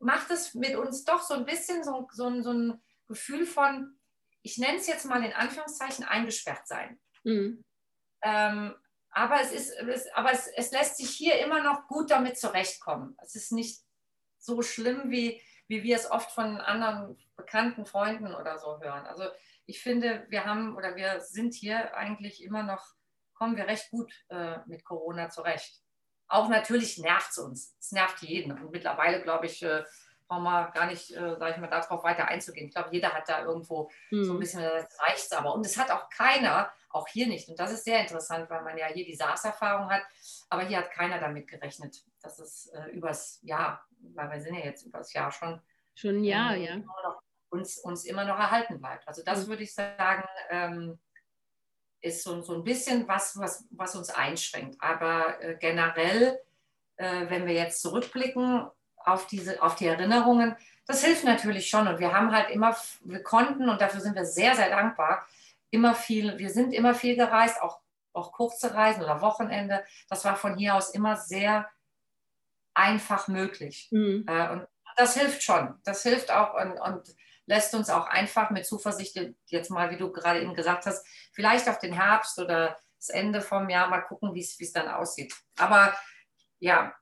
macht 0.00 0.30
es 0.30 0.54
mit 0.54 0.76
uns 0.76 1.04
doch 1.04 1.22
so 1.22 1.34
ein 1.34 1.44
bisschen 1.44 1.84
so, 1.84 2.08
so, 2.10 2.42
so 2.42 2.52
ein 2.52 2.82
Gefühl 3.06 3.46
von, 3.46 3.98
ich 4.42 4.58
nenne 4.58 4.78
es 4.78 4.86
jetzt 4.86 5.04
mal 5.04 5.22
in 5.24 5.32
Anführungszeichen, 5.32 6.04
eingesperrt 6.04 6.66
sein. 6.66 6.98
Mhm. 7.24 7.64
Ähm, 8.22 8.74
aber 9.10 9.40
es, 9.40 9.52
ist, 9.52 9.70
es, 9.70 10.06
aber 10.14 10.32
es, 10.32 10.46
es 10.56 10.70
lässt 10.72 10.96
sich 10.96 11.10
hier 11.10 11.38
immer 11.44 11.62
noch 11.62 11.86
gut 11.88 12.10
damit 12.10 12.38
zurechtkommen. 12.38 13.16
Es 13.22 13.34
ist 13.34 13.52
nicht 13.52 13.82
so 14.38 14.62
schlimm, 14.62 15.10
wie, 15.10 15.42
wie 15.68 15.82
wir 15.82 15.96
es 15.96 16.10
oft 16.10 16.30
von 16.30 16.58
anderen 16.58 17.18
bekannten 17.36 17.84
Freunden 17.84 18.34
oder 18.34 18.58
so 18.58 18.80
hören. 18.80 19.06
Also 19.06 19.24
ich 19.66 19.82
finde, 19.82 20.26
wir 20.28 20.44
haben 20.46 20.76
oder 20.76 20.96
wir 20.96 21.20
sind 21.20 21.54
hier 21.54 21.94
eigentlich 21.94 22.42
immer 22.42 22.62
noch, 22.62 22.94
kommen 23.34 23.56
wir 23.56 23.66
recht 23.66 23.90
gut 23.90 24.12
äh, 24.28 24.58
mit 24.66 24.84
Corona 24.84 25.28
zurecht. 25.28 25.82
Auch 26.30 26.48
natürlich 26.48 26.96
nervt 26.98 27.32
es 27.32 27.38
uns. 27.38 27.76
Es 27.80 27.90
nervt 27.90 28.22
jeden. 28.22 28.52
Und 28.52 28.70
mittlerweile, 28.70 29.20
glaube 29.20 29.46
ich, 29.46 29.62
äh, 29.64 29.82
brauchen 30.28 30.44
wir 30.44 30.70
gar 30.72 30.86
nicht, 30.86 31.10
äh, 31.10 31.36
sage 31.36 31.54
ich 31.54 31.56
mal, 31.56 31.66
darauf 31.66 32.04
weiter 32.04 32.28
einzugehen. 32.28 32.68
Ich 32.68 32.74
glaube, 32.74 32.90
jeder 32.92 33.12
hat 33.12 33.28
da 33.28 33.44
irgendwo 33.44 33.90
mhm. 34.12 34.24
so 34.24 34.32
ein 34.32 34.34
hm. 34.34 34.40
bisschen, 34.40 34.62
das 34.62 34.96
reicht 35.00 35.32
aber. 35.34 35.54
Und 35.54 35.66
es 35.66 35.76
hat 35.76 35.90
auch 35.90 36.08
keiner, 36.08 36.72
auch 36.88 37.08
hier 37.08 37.26
nicht. 37.26 37.48
Und 37.48 37.58
das 37.58 37.72
ist 37.72 37.84
sehr 37.84 38.00
interessant, 38.00 38.48
weil 38.48 38.62
man 38.62 38.78
ja 38.78 38.86
hier 38.86 39.04
die 39.04 39.16
SARS-Erfahrung 39.16 39.90
hat. 39.90 40.02
Aber 40.48 40.62
hier 40.62 40.78
hat 40.78 40.92
keiner 40.92 41.18
damit 41.18 41.48
gerechnet, 41.48 42.04
dass 42.22 42.38
es 42.38 42.66
äh, 42.68 42.90
übers 42.92 43.40
Jahr, 43.42 43.84
weil 44.14 44.30
wir 44.30 44.40
sind 44.40 44.54
ja 44.54 44.64
jetzt 44.64 44.86
übers 44.86 45.12
Jahr 45.12 45.32
schon. 45.32 45.60
Schon 45.96 46.18
ein 46.18 46.24
Jahr, 46.24 46.54
ähm, 46.54 46.62
ja. 46.62 47.18
Uns, 47.48 47.78
uns 47.78 48.04
immer 48.04 48.24
noch 48.24 48.38
erhalten 48.38 48.78
bleibt. 48.78 49.08
Also 49.08 49.24
das 49.24 49.46
mhm. 49.46 49.50
würde 49.50 49.64
ich 49.64 49.74
sagen, 49.74 50.22
ähm, 50.50 51.00
ist 52.00 52.22
so, 52.22 52.40
so 52.42 52.54
ein 52.54 52.64
bisschen 52.64 53.06
was, 53.08 53.38
was, 53.38 53.64
was 53.70 53.94
uns 53.94 54.10
einschränkt. 54.10 54.76
Aber 54.80 55.42
äh, 55.42 55.56
generell, 55.58 56.40
äh, 56.96 57.28
wenn 57.28 57.46
wir 57.46 57.54
jetzt 57.54 57.82
zurückblicken 57.82 58.66
auf, 58.96 59.26
diese, 59.26 59.62
auf 59.62 59.76
die 59.76 59.86
Erinnerungen, 59.86 60.56
das 60.86 61.04
hilft 61.04 61.24
natürlich 61.24 61.68
schon. 61.68 61.86
Und 61.88 61.98
wir 61.98 62.12
haben 62.12 62.32
halt 62.32 62.50
immer, 62.50 62.76
wir 63.02 63.22
konnten, 63.22 63.68
und 63.68 63.80
dafür 63.80 64.00
sind 64.00 64.16
wir 64.16 64.24
sehr, 64.24 64.54
sehr 64.56 64.70
dankbar, 64.70 65.26
immer 65.70 65.94
viel, 65.94 66.38
wir 66.38 66.50
sind 66.50 66.72
immer 66.72 66.94
viel 66.94 67.16
gereist, 67.16 67.62
auch, 67.62 67.80
auch 68.12 68.32
kurze 68.32 68.74
Reisen 68.74 69.02
oder 69.02 69.20
Wochenende. 69.20 69.84
Das 70.08 70.24
war 70.24 70.36
von 70.36 70.56
hier 70.56 70.74
aus 70.74 70.90
immer 70.90 71.16
sehr 71.16 71.68
einfach 72.74 73.28
möglich. 73.28 73.88
Mhm. 73.90 74.24
Äh, 74.26 74.50
und 74.50 74.66
das 74.96 75.16
hilft 75.16 75.42
schon. 75.42 75.78
Das 75.84 76.02
hilft 76.02 76.30
auch 76.30 76.54
und, 76.54 76.72
und 76.80 77.14
lässt 77.50 77.74
uns 77.74 77.90
auch 77.90 78.06
einfach 78.06 78.50
mit 78.50 78.64
Zuversicht, 78.64 79.18
jetzt 79.46 79.70
mal, 79.70 79.90
wie 79.90 79.96
du 79.96 80.12
gerade 80.12 80.40
eben 80.40 80.54
gesagt 80.54 80.86
hast, 80.86 81.04
vielleicht 81.32 81.68
auf 81.68 81.80
den 81.80 81.92
Herbst 81.92 82.38
oder 82.38 82.78
das 82.96 83.08
Ende 83.08 83.40
vom 83.40 83.68
Jahr 83.68 83.88
mal 83.88 84.02
gucken, 84.02 84.34
wie 84.34 84.40
es 84.40 84.72
dann 84.72 84.86
aussieht. 84.86 85.34
Aber 85.58 85.92
ja, 86.60 86.94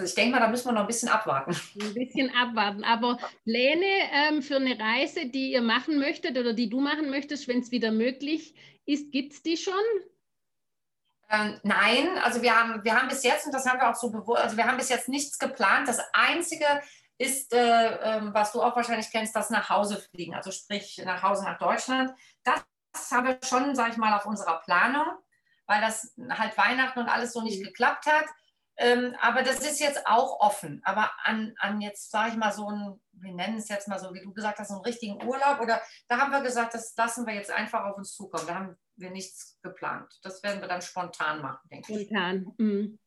ich 0.00 0.14
denke 0.14 0.30
mal, 0.30 0.40
da 0.40 0.48
müssen 0.48 0.66
wir 0.66 0.72
noch 0.72 0.82
ein 0.82 0.86
bisschen 0.86 1.08
abwarten. 1.08 1.56
Ein 1.80 1.94
bisschen 1.94 2.32
abwarten. 2.36 2.84
Aber 2.84 3.18
Pläne 3.42 4.10
ähm, 4.12 4.42
für 4.42 4.56
eine 4.56 4.78
Reise, 4.78 5.26
die 5.26 5.52
ihr 5.52 5.62
machen 5.62 5.98
möchtet 5.98 6.38
oder 6.38 6.52
die 6.52 6.68
du 6.68 6.80
machen 6.80 7.10
möchtest, 7.10 7.48
wenn 7.48 7.60
es 7.60 7.72
wieder 7.72 7.90
möglich 7.90 8.54
ist, 8.86 9.10
gibt 9.10 9.32
es 9.32 9.42
die 9.42 9.56
schon? 9.56 9.74
Ähm, 11.30 11.58
nein, 11.64 12.18
also 12.22 12.42
wir 12.42 12.54
haben, 12.54 12.84
wir 12.84 12.94
haben 12.94 13.08
bis 13.08 13.24
jetzt, 13.24 13.46
und 13.46 13.52
das 13.52 13.66
haben 13.66 13.80
wir 13.80 13.90
auch 13.90 13.96
so 13.96 14.10
bewusst, 14.10 14.42
also 14.42 14.56
wir 14.56 14.66
haben 14.66 14.76
bis 14.76 14.90
jetzt 14.90 15.08
nichts 15.08 15.38
geplant. 15.38 15.88
Das 15.88 16.00
Einzige, 16.12 16.66
ist, 17.22 17.54
äh, 17.54 17.58
äh, 18.18 18.34
was 18.34 18.52
du 18.52 18.60
auch 18.60 18.74
wahrscheinlich 18.74 19.10
kennst, 19.10 19.36
das 19.36 19.50
nach 19.50 19.70
Hause 19.70 19.96
fliegen, 19.96 20.34
also 20.34 20.50
sprich 20.50 21.00
nach 21.04 21.22
Hause 21.22 21.44
nach 21.44 21.58
Deutschland. 21.58 22.10
Das, 22.42 22.64
haben 23.10 23.26
wir 23.26 23.38
schon, 23.44 23.74
sage 23.74 23.92
ich 23.92 23.96
mal, 23.96 24.14
auf 24.14 24.26
unserer 24.26 24.60
Planung, 24.60 25.06
weil 25.66 25.80
das 25.80 26.14
halt 26.28 26.58
Weihnachten 26.58 26.98
und 26.98 27.08
alles 27.08 27.32
so 27.32 27.40
nicht 27.42 27.60
mhm. 27.60 27.66
geklappt 27.66 28.06
hat. 28.06 28.26
Ähm, 28.76 29.14
aber 29.20 29.42
das 29.42 29.60
ist 29.60 29.80
jetzt 29.80 30.06
auch 30.06 30.40
offen. 30.40 30.80
Aber 30.84 31.10
an, 31.22 31.54
an 31.58 31.80
jetzt, 31.80 32.10
sage 32.10 32.32
ich 32.32 32.36
mal, 32.36 32.52
so 32.52 32.68
ein, 32.68 33.00
wir 33.12 33.32
nennen 33.32 33.58
es 33.58 33.68
jetzt 33.68 33.86
mal 33.86 33.98
so, 33.98 34.12
wie 34.12 34.20
du 34.20 34.32
gesagt 34.32 34.58
hast, 34.58 34.68
so 34.68 34.74
einen 34.74 34.84
richtigen 34.84 35.22
Urlaub, 35.24 35.60
oder 35.60 35.80
da 36.08 36.18
haben 36.18 36.32
wir 36.32 36.42
gesagt, 36.42 36.74
das 36.74 36.94
lassen 36.96 37.26
wir 37.26 37.34
jetzt 37.34 37.50
einfach 37.50 37.84
auf 37.84 37.96
uns 37.96 38.14
zukommen. 38.14 38.46
Da 38.46 38.54
haben 38.56 38.76
wir 38.96 39.10
nichts 39.10 39.58
geplant. 39.62 40.12
Das 40.22 40.42
werden 40.42 40.60
wir 40.60 40.68
dann 40.68 40.82
spontan 40.82 41.40
machen, 41.40 41.68
denke 41.70 41.92
ich. 41.92 42.08
Spontan. 42.08 42.46
Mhm. 42.58 42.98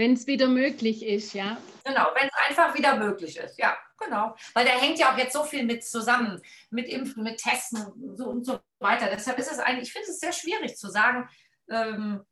Wenn 0.00 0.14
es 0.14 0.26
wieder 0.26 0.48
möglich 0.48 1.04
ist, 1.04 1.34
ja. 1.34 1.58
Genau, 1.84 2.06
wenn 2.14 2.26
es 2.26 2.48
einfach 2.48 2.74
wieder 2.74 2.96
möglich 2.96 3.36
ist, 3.36 3.58
ja, 3.58 3.76
genau. 3.98 4.34
Weil 4.54 4.64
da 4.64 4.70
hängt 4.70 4.98
ja 4.98 5.12
auch 5.12 5.18
jetzt 5.18 5.34
so 5.34 5.44
viel 5.44 5.62
mit 5.62 5.84
zusammen, 5.84 6.40
mit 6.70 6.88
Impfen, 6.88 7.22
mit 7.22 7.36
Testen 7.36 8.16
so 8.16 8.30
und 8.30 8.46
so 8.46 8.60
weiter. 8.78 9.10
Deshalb 9.10 9.38
ist 9.38 9.52
es 9.52 9.58
eigentlich, 9.58 9.88
ich 9.88 9.92
finde 9.92 10.08
es 10.08 10.18
sehr 10.18 10.32
schwierig 10.32 10.74
zu 10.78 10.88
sagen, 10.88 11.28
ähm, 11.68 12.24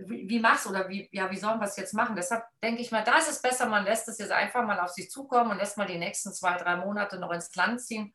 wie, 0.00 0.28
wie 0.28 0.40
machst 0.40 0.66
oder 0.66 0.88
wie, 0.88 1.08
ja, 1.12 1.30
wie 1.30 1.36
sollen 1.36 1.60
wir 1.60 1.66
es 1.66 1.76
jetzt 1.76 1.94
machen? 1.94 2.16
Deshalb 2.16 2.42
denke 2.60 2.82
ich 2.82 2.90
mal, 2.90 3.04
da 3.04 3.16
ist 3.18 3.30
es 3.30 3.40
besser, 3.40 3.66
man 3.66 3.84
lässt 3.84 4.08
es 4.08 4.18
jetzt 4.18 4.32
einfach 4.32 4.66
mal 4.66 4.80
auf 4.80 4.90
sich 4.90 5.08
zukommen 5.08 5.52
und 5.52 5.58
lässt 5.58 5.78
mal 5.78 5.86
die 5.86 5.98
nächsten 5.98 6.32
zwei, 6.32 6.56
drei 6.56 6.74
Monate 6.74 7.20
noch 7.20 7.30
ins 7.30 7.54
Land 7.54 7.82
ziehen. 7.82 8.12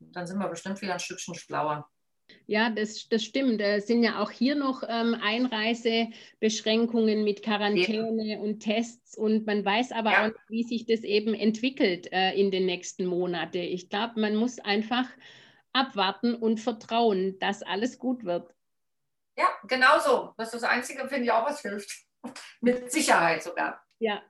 Dann 0.00 0.26
sind 0.26 0.40
wir 0.40 0.48
bestimmt 0.48 0.80
wieder 0.80 0.94
ein 0.94 0.98
Stückchen 0.98 1.36
schlauer. 1.36 1.88
Ja, 2.46 2.70
das, 2.70 3.08
das 3.08 3.22
stimmt. 3.22 3.60
Es 3.60 3.86
sind 3.86 4.02
ja 4.02 4.22
auch 4.22 4.30
hier 4.30 4.54
noch 4.54 4.82
ähm, 4.88 5.16
Einreisebeschränkungen 5.20 7.24
mit 7.24 7.42
Quarantäne 7.42 8.24
ja. 8.24 8.38
und 8.38 8.60
Tests 8.60 9.16
und 9.16 9.46
man 9.46 9.64
weiß 9.64 9.92
aber 9.92 10.12
ja. 10.12 10.22
auch 10.22 10.28
nicht, 10.28 10.40
wie 10.48 10.62
sich 10.64 10.86
das 10.86 11.00
eben 11.00 11.34
entwickelt 11.34 12.12
äh, 12.12 12.32
in 12.32 12.50
den 12.50 12.66
nächsten 12.66 13.06
Monaten. 13.06 13.58
Ich 13.58 13.88
glaube, 13.88 14.20
man 14.20 14.36
muss 14.36 14.58
einfach 14.58 15.06
abwarten 15.72 16.34
und 16.34 16.58
vertrauen, 16.58 17.38
dass 17.38 17.62
alles 17.62 17.98
gut 17.98 18.24
wird. 18.24 18.52
Ja, 19.36 19.46
genau 19.66 19.98
so. 19.98 20.34
Das 20.36 20.52
ist 20.52 20.62
das 20.62 20.70
Einzige, 20.70 21.08
finde 21.08 21.24
ich 21.24 21.32
auch, 21.32 21.46
was 21.46 21.62
hilft. 21.62 21.90
Mit 22.60 22.90
Sicherheit 22.90 23.42
sogar. 23.42 23.82
Ja. 23.98 24.22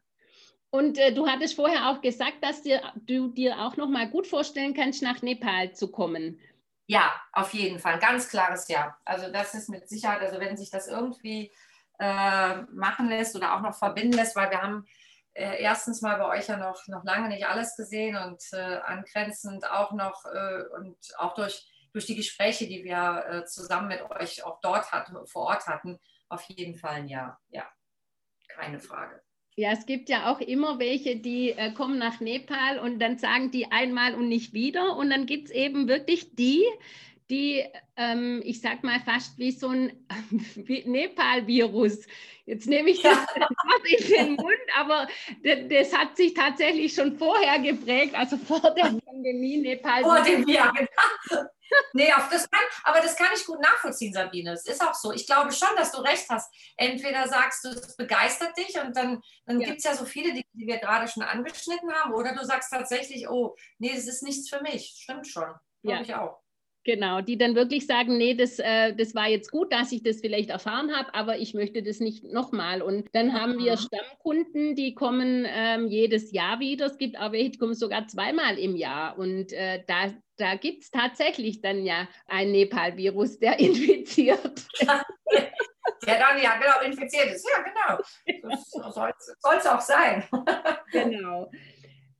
Und 0.70 0.98
äh, 0.98 1.12
du 1.12 1.26
hattest 1.26 1.56
vorher 1.56 1.90
auch 1.90 2.00
gesagt, 2.00 2.42
dass 2.42 2.62
dir, 2.62 2.80
du 2.94 3.28
dir 3.28 3.58
auch 3.58 3.76
noch 3.76 3.88
mal 3.88 4.08
gut 4.08 4.26
vorstellen 4.26 4.72
kannst, 4.72 5.02
nach 5.02 5.20
Nepal 5.20 5.72
zu 5.72 5.90
kommen. 5.90 6.38
Ja, 6.90 7.12
auf 7.33 7.55
jeden 7.55 7.79
Fall. 7.79 8.00
Ganz 8.00 8.29
klares 8.29 8.66
Ja. 8.66 8.96
Also 9.05 9.31
das 9.31 9.55
ist 9.55 9.68
mit 9.68 9.88
Sicherheit, 9.88 10.22
also 10.22 10.40
wenn 10.40 10.57
sich 10.57 10.70
das 10.70 10.88
irgendwie 10.88 11.53
äh, 12.00 12.62
machen 12.72 13.09
lässt 13.09 13.37
oder 13.37 13.55
auch 13.55 13.61
noch 13.61 13.76
verbinden 13.79 14.14
lässt, 14.16 14.35
weil 14.35 14.50
wir 14.50 14.61
haben 14.61 14.87
äh, 15.35 15.62
erstens 15.62 16.03
mal 16.03 16.16
bei 16.18 16.26
euch 16.37 16.48
ja 16.48 16.57
noch, 16.57 16.85
noch 16.88 17.05
lange 17.05 17.29
nicht 17.29 17.46
alles 17.46 17.76
gesehen 17.76 18.16
und 18.16 18.42
äh, 18.53 18.79
angrenzend 18.79 19.70
auch 19.70 19.92
noch 19.92 20.24
äh, 20.24 20.64
und 20.79 20.96
auch 21.18 21.35
durch 21.35 21.64
durch 21.92 22.07
die 22.07 22.16
Gespräche, 22.16 22.66
die 22.66 22.83
wir 22.85 23.24
äh, 23.29 23.44
zusammen 23.44 23.87
mit 23.88 24.03
euch 24.11 24.44
auch 24.44 24.61
dort 24.61 24.90
hatten, 24.92 25.16
vor 25.29 25.42
Ort 25.46 25.66
hatten, 25.68 26.00
auf 26.29 26.42
jeden 26.48 26.76
Fall 26.76 26.94
ein 26.96 27.09
Ja. 27.09 27.38
Ja, 27.50 27.68
keine 28.48 28.81
Frage. 28.81 29.22
Ja, 29.61 29.73
es 29.73 29.85
gibt 29.85 30.09
ja 30.09 30.33
auch 30.33 30.40
immer 30.40 30.79
welche, 30.79 31.16
die 31.16 31.51
äh, 31.51 31.70
kommen 31.73 31.99
nach 31.99 32.20
Nepal 32.20 32.79
und 32.79 32.99
dann 32.99 33.18
sagen 33.18 33.51
die 33.51 33.70
einmal 33.70 34.14
und 34.14 34.27
nicht 34.27 34.55
wieder. 34.55 34.96
Und 34.96 35.11
dann 35.11 35.27
gibt 35.27 35.49
es 35.49 35.51
eben 35.51 35.87
wirklich 35.87 36.35
die, 36.35 36.64
die, 37.29 37.62
ähm, 37.99 38.40
ich 38.42 38.62
sag 38.62 38.83
mal, 38.85 39.01
fast 39.01 39.38
wie 39.38 39.51
so 39.51 39.68
ein 39.68 39.92
Nepal-Virus. 40.87 42.07
Jetzt 42.46 42.68
nehme 42.68 42.88
ich 42.88 43.03
das 43.03 43.18
Wort 43.18 43.85
in 43.99 44.09
den 44.09 44.35
Mund, 44.37 44.57
aber 44.79 45.07
das 45.42 45.94
hat 45.94 46.16
sich 46.16 46.33
tatsächlich 46.33 46.94
schon 46.94 47.18
vorher 47.18 47.59
geprägt, 47.59 48.14
also 48.14 48.38
vor 48.38 48.62
der 48.75 48.99
Pandemie 49.05 49.59
Nepal. 49.59 50.03
Vor 50.03 50.23
dem 50.23 50.49
Jahr, 50.49 50.73
genau. 50.73 51.51
Nee, 51.92 52.12
auf 52.12 52.28
das 52.28 52.48
kann, 52.48 52.61
aber 52.85 53.00
das 53.00 53.16
kann 53.16 53.28
ich 53.35 53.44
gut 53.44 53.61
nachvollziehen, 53.61 54.12
Sabine. 54.12 54.52
Es 54.52 54.66
ist 54.66 54.83
auch 54.83 54.94
so. 54.94 55.12
Ich 55.12 55.26
glaube 55.26 55.52
schon, 55.52 55.74
dass 55.76 55.92
du 55.92 55.98
recht 55.98 56.26
hast. 56.28 56.52
Entweder 56.76 57.28
sagst 57.28 57.64
du, 57.64 57.68
es 57.70 57.96
begeistert 57.96 58.56
dich 58.56 58.78
und 58.80 58.96
dann, 58.96 59.20
dann 59.46 59.61
ja. 59.61 59.68
gibt 59.68 59.78
es 59.78 59.85
ja 59.85 59.94
so 59.94 60.04
viele, 60.04 60.33
die, 60.33 60.46
die 60.52 60.66
wir 60.66 60.78
gerade 60.78 61.09
schon 61.09 61.22
angeschnitten 61.22 61.92
haben, 61.92 62.14
oder 62.14 62.35
du 62.35 62.44
sagst 62.44 62.70
tatsächlich, 62.70 63.28
oh, 63.28 63.56
nee, 63.78 63.92
das 63.94 64.06
ist 64.06 64.22
nichts 64.22 64.48
für 64.48 64.61
mich. 64.62 64.94
Stimmt 65.02 65.26
schon. 65.26 65.52
Glaube 65.83 65.98
ja. 65.98 66.02
ich 66.02 66.14
auch. 66.14 66.39
Genau, 66.85 67.21
die 67.21 67.37
dann 67.37 67.55
wirklich 67.55 67.87
sagen, 67.87 68.16
nee, 68.16 68.35
das, 68.35 68.59
äh, 68.59 68.95
das 68.95 69.14
war 69.14 69.29
jetzt 69.29 69.51
gut, 69.51 69.71
dass 69.71 69.93
ich 69.93 70.03
das 70.03 70.21
vielleicht 70.21 70.49
erfahren 70.49 70.97
habe, 70.97 71.14
aber 71.14 71.37
ich 71.37 71.53
möchte 71.53 71.83
das 71.83 72.01
nicht 72.01 72.25
nochmal. 72.25 72.81
Und 72.81 73.07
dann 73.12 73.35
haben 73.35 73.59
wir 73.59 73.77
Stammkunden, 73.77 74.75
die 74.77 74.95
kommen 74.95 75.47
ähm, 75.47 75.88
jedes 75.88 76.33
Jahr 76.33 76.59
wieder. 76.59 76.87
Es 76.87 76.97
gibt 76.97 77.21
aber 77.21 77.37
die 77.37 77.59
kommen 77.59 77.75
sogar 77.75 78.07
zweimal 78.09 78.59
im 78.59 78.77
Jahr. 78.77 79.19
Und 79.19 79.53
äh, 79.53 79.85
da, 79.87 80.11
da 80.38 80.55
gibt 80.55 80.85
es 80.85 80.90
tatsächlich 80.90 81.61
dann 81.61 81.85
ja 81.85 82.09
ein 82.27 82.51
Nepal-Virus, 82.51 83.38
der 83.38 83.59
infiziert. 83.59 84.66
Der 86.07 86.19
dann 86.19 86.43
ja 86.43 86.57
genau 86.57 86.81
infiziert 86.87 87.27
ist. 87.27 87.47
Ja, 87.47 87.62
genau. 87.62 88.51
Soll 88.90 89.12
es 89.59 89.66
auch 89.66 89.81
sein. 89.83 90.25
genau. 90.93 91.51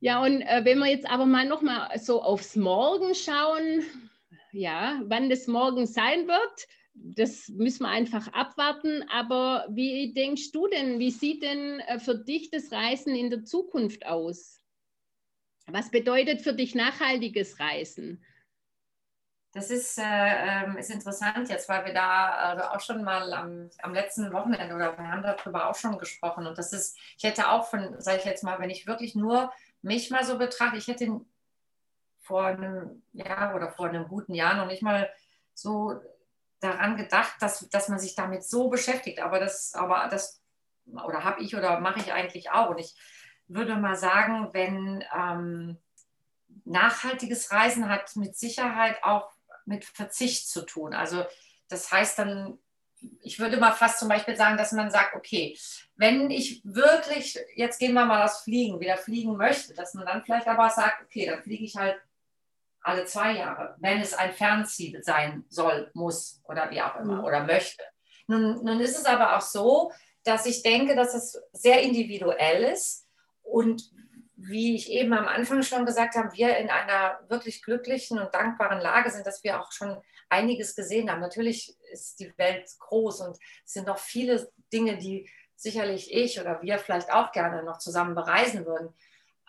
Ja, 0.01 0.21
und 0.21 0.41
äh, 0.41 0.61
wenn 0.65 0.77
wir 0.77 0.87
jetzt 0.87 1.09
aber 1.09 1.25
mal 1.25 1.47
nochmal 1.47 1.97
so 1.97 2.21
aufs 2.21 2.55
Morgen 2.55 3.15
schauen, 3.15 3.83
ja, 4.51 5.01
wann 5.05 5.29
das 5.29 5.47
morgen 5.47 5.87
sein 5.87 6.27
wird, 6.27 6.67
das 6.93 7.47
müssen 7.49 7.83
wir 7.83 7.89
einfach 7.89 8.27
abwarten. 8.33 9.03
Aber 9.09 9.65
wie 9.69 10.13
denkst 10.13 10.51
du 10.51 10.67
denn, 10.67 10.99
wie 10.99 11.11
sieht 11.11 11.43
denn 11.43 11.79
äh, 11.81 11.99
für 11.99 12.15
dich 12.15 12.49
das 12.49 12.71
Reisen 12.71 13.15
in 13.15 13.29
der 13.29 13.43
Zukunft 13.43 14.05
aus? 14.05 14.61
Was 15.67 15.89
bedeutet 15.89 16.41
für 16.41 16.53
dich 16.53 16.75
nachhaltiges 16.75 17.59
Reisen? 17.59 18.23
Das 19.53 19.69
ist, 19.69 19.97
äh, 19.97 20.03
ähm, 20.03 20.77
ist 20.77 20.91
interessant 20.91 21.49
jetzt, 21.49 21.67
weil 21.67 21.85
wir 21.85 21.93
da 21.93 22.29
also 22.29 22.63
auch 22.63 22.79
schon 22.79 23.03
mal 23.03 23.33
am, 23.33 23.69
am 23.81 23.93
letzten 23.93 24.31
Wochenende 24.31 24.73
oder 24.73 24.97
wir 24.97 25.11
haben 25.11 25.23
darüber 25.23 25.69
auch 25.69 25.75
schon 25.75 25.97
gesprochen. 25.97 26.47
Und 26.47 26.57
das 26.57 26.71
ist, 26.71 26.97
ich 27.17 27.23
hätte 27.23 27.49
auch 27.49 27.69
von, 27.69 27.99
sage 27.99 28.19
ich 28.19 28.25
jetzt 28.25 28.43
mal, 28.43 28.59
wenn 28.59 28.69
ich 28.69 28.87
wirklich 28.87 29.13
nur 29.13 29.51
mich 29.81 30.09
mal 30.09 30.23
so 30.23 30.37
betrachte, 30.37 30.77
ich 30.77 30.87
hätte 30.87 31.21
vor 32.31 32.45
einem 32.45 33.03
Jahr 33.11 33.55
oder 33.55 33.69
vor 33.69 33.89
einem 33.89 34.07
guten 34.07 34.33
Jahr 34.33 34.55
noch 34.55 34.67
nicht 34.67 34.81
mal 34.81 35.09
so 35.53 35.99
daran 36.61 36.95
gedacht, 36.95 37.33
dass, 37.41 37.67
dass 37.69 37.89
man 37.89 37.99
sich 37.99 38.15
damit 38.15 38.45
so 38.45 38.69
beschäftigt. 38.69 39.19
Aber 39.19 39.37
das, 39.37 39.73
aber 39.73 40.07
das, 40.09 40.41
oder 40.85 41.25
habe 41.25 41.41
ich 41.41 41.57
oder 41.57 41.81
mache 41.81 41.99
ich 41.99 42.13
eigentlich 42.13 42.49
auch. 42.49 42.69
Und 42.69 42.79
ich 42.79 42.95
würde 43.49 43.75
mal 43.75 43.97
sagen, 43.97 44.47
wenn 44.53 45.03
ähm, 45.13 45.77
nachhaltiges 46.63 47.51
Reisen 47.51 47.89
hat 47.89 48.15
mit 48.15 48.37
Sicherheit 48.37 49.03
auch 49.03 49.29
mit 49.65 49.83
Verzicht 49.83 50.47
zu 50.47 50.61
tun. 50.61 50.93
Also 50.93 51.25
das 51.67 51.91
heißt 51.91 52.17
dann, 52.17 52.59
ich 53.23 53.39
würde 53.39 53.57
mal 53.57 53.73
fast 53.73 53.99
zum 53.99 54.07
Beispiel 54.07 54.37
sagen, 54.37 54.55
dass 54.55 54.71
man 54.71 54.89
sagt, 54.89 55.15
okay, 55.17 55.57
wenn 55.97 56.31
ich 56.31 56.61
wirklich, 56.63 57.37
jetzt 57.55 57.79
gehen 57.79 57.93
wir 57.93 58.05
mal 58.05 58.21
das 58.21 58.43
Fliegen, 58.43 58.79
wieder 58.79 58.95
fliegen 58.95 59.35
möchte, 59.35 59.73
dass 59.73 59.95
man 59.95 60.05
dann 60.05 60.23
vielleicht 60.23 60.47
aber 60.47 60.69
sagt, 60.69 61.03
okay, 61.03 61.25
dann 61.25 61.43
fliege 61.43 61.65
ich 61.65 61.75
halt 61.75 61.99
alle 62.81 63.05
zwei 63.05 63.33
Jahre, 63.33 63.75
wenn 63.79 64.01
es 64.01 64.13
ein 64.13 64.33
Fernziel 64.33 65.03
sein 65.03 65.45
soll, 65.49 65.91
muss 65.93 66.41
oder 66.45 66.71
wie 66.71 66.81
auch 66.81 66.95
immer 66.95 67.17
mhm. 67.17 67.23
oder 67.23 67.43
möchte. 67.43 67.83
Nun, 68.27 68.63
nun 68.63 68.79
ist 68.79 68.97
es 68.97 69.05
aber 69.05 69.37
auch 69.37 69.41
so, 69.41 69.91
dass 70.23 70.45
ich 70.45 70.63
denke, 70.63 70.95
dass 70.95 71.13
es 71.13 71.41
sehr 71.51 71.81
individuell 71.81 72.63
ist 72.63 73.07
und 73.43 73.91
wie 74.35 74.75
ich 74.75 74.91
eben 74.91 75.13
am 75.13 75.27
Anfang 75.27 75.61
schon 75.61 75.85
gesagt 75.85 76.15
habe, 76.15 76.33
wir 76.33 76.57
in 76.57 76.69
einer 76.69 77.19
wirklich 77.27 77.61
glücklichen 77.61 78.17
und 78.19 78.33
dankbaren 78.33 78.79
Lage 78.79 79.11
sind, 79.11 79.27
dass 79.27 79.43
wir 79.43 79.61
auch 79.61 79.71
schon 79.71 80.01
einiges 80.29 80.75
gesehen 80.75 81.11
haben. 81.11 81.19
Natürlich 81.19 81.77
ist 81.91 82.19
die 82.19 82.33
Welt 82.37 82.67
groß 82.79 83.21
und 83.21 83.37
es 83.65 83.73
sind 83.73 83.87
noch 83.87 83.99
viele 83.99 84.51
Dinge, 84.73 84.97
die 84.97 85.29
sicherlich 85.55 86.11
ich 86.11 86.39
oder 86.39 86.61
wir 86.61 86.79
vielleicht 86.79 87.11
auch 87.11 87.31
gerne 87.31 87.63
noch 87.63 87.77
zusammen 87.77 88.15
bereisen 88.15 88.65
würden. 88.65 88.95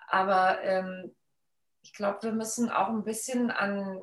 Aber 0.08 0.62
ähm, 0.62 1.14
ich 1.82 1.92
glaube, 1.92 2.22
wir 2.22 2.32
müssen 2.32 2.70
auch 2.70 2.88
ein 2.88 3.04
bisschen 3.04 3.50
an 3.50 4.00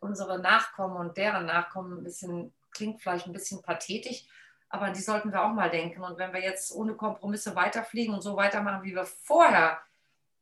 unsere 0.00 0.38
Nachkommen 0.38 0.96
und 0.96 1.16
deren 1.16 1.46
Nachkommen 1.46 1.98
ein 1.98 2.04
bisschen, 2.04 2.54
klingt 2.70 3.00
vielleicht 3.00 3.26
ein 3.26 3.32
bisschen 3.32 3.62
pathetisch, 3.62 4.26
aber 4.70 4.86
an 4.86 4.94
die 4.94 5.00
sollten 5.00 5.32
wir 5.32 5.44
auch 5.44 5.52
mal 5.52 5.70
denken. 5.70 6.02
Und 6.02 6.18
wenn 6.18 6.32
wir 6.32 6.42
jetzt 6.42 6.72
ohne 6.72 6.94
Kompromisse 6.94 7.54
weiterfliegen 7.54 8.14
und 8.14 8.22
so 8.22 8.36
weitermachen, 8.36 8.82
wie 8.82 8.94
wir 8.94 9.04
vorher 9.04 9.80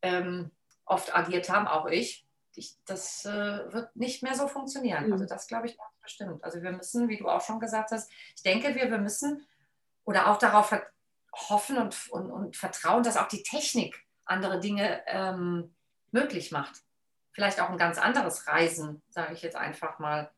ähm, 0.02 0.50
oft 0.84 1.14
agiert 1.14 1.48
haben, 1.48 1.66
auch 1.66 1.86
ich, 1.86 2.26
ich 2.54 2.76
das 2.86 3.24
äh, 3.24 3.72
wird 3.72 3.94
nicht 3.94 4.22
mehr 4.22 4.34
so 4.34 4.48
funktionieren. 4.48 5.06
Mhm. 5.06 5.12
Also 5.12 5.26
das 5.26 5.46
glaube 5.46 5.66
ich 5.66 5.76
ganz 5.76 5.90
bestimmt. 6.02 6.42
Also 6.42 6.62
wir 6.62 6.72
müssen, 6.72 7.08
wie 7.08 7.18
du 7.18 7.28
auch 7.28 7.40
schon 7.40 7.60
gesagt 7.60 7.90
hast, 7.90 8.10
ich 8.34 8.42
denke, 8.42 8.74
wir, 8.74 8.90
wir 8.90 8.98
müssen 8.98 9.46
oder 10.04 10.28
auch 10.28 10.38
darauf 10.38 10.74
hoffen 11.48 11.78
und, 11.78 12.08
und, 12.10 12.30
und 12.30 12.56
vertrauen, 12.56 13.02
dass 13.02 13.16
auch 13.16 13.28
die 13.28 13.42
Technik 13.42 14.04
andere 14.24 14.58
Dinge 14.58 15.02
ähm, 15.06 15.75
möglich 16.12 16.52
macht. 16.52 16.82
Vielleicht 17.32 17.60
auch 17.60 17.70
ein 17.70 17.78
ganz 17.78 17.98
anderes 17.98 18.46
Reisen, 18.46 19.02
sage 19.10 19.34
ich 19.34 19.42
jetzt 19.42 19.56
einfach 19.56 19.98
mal. 19.98 20.30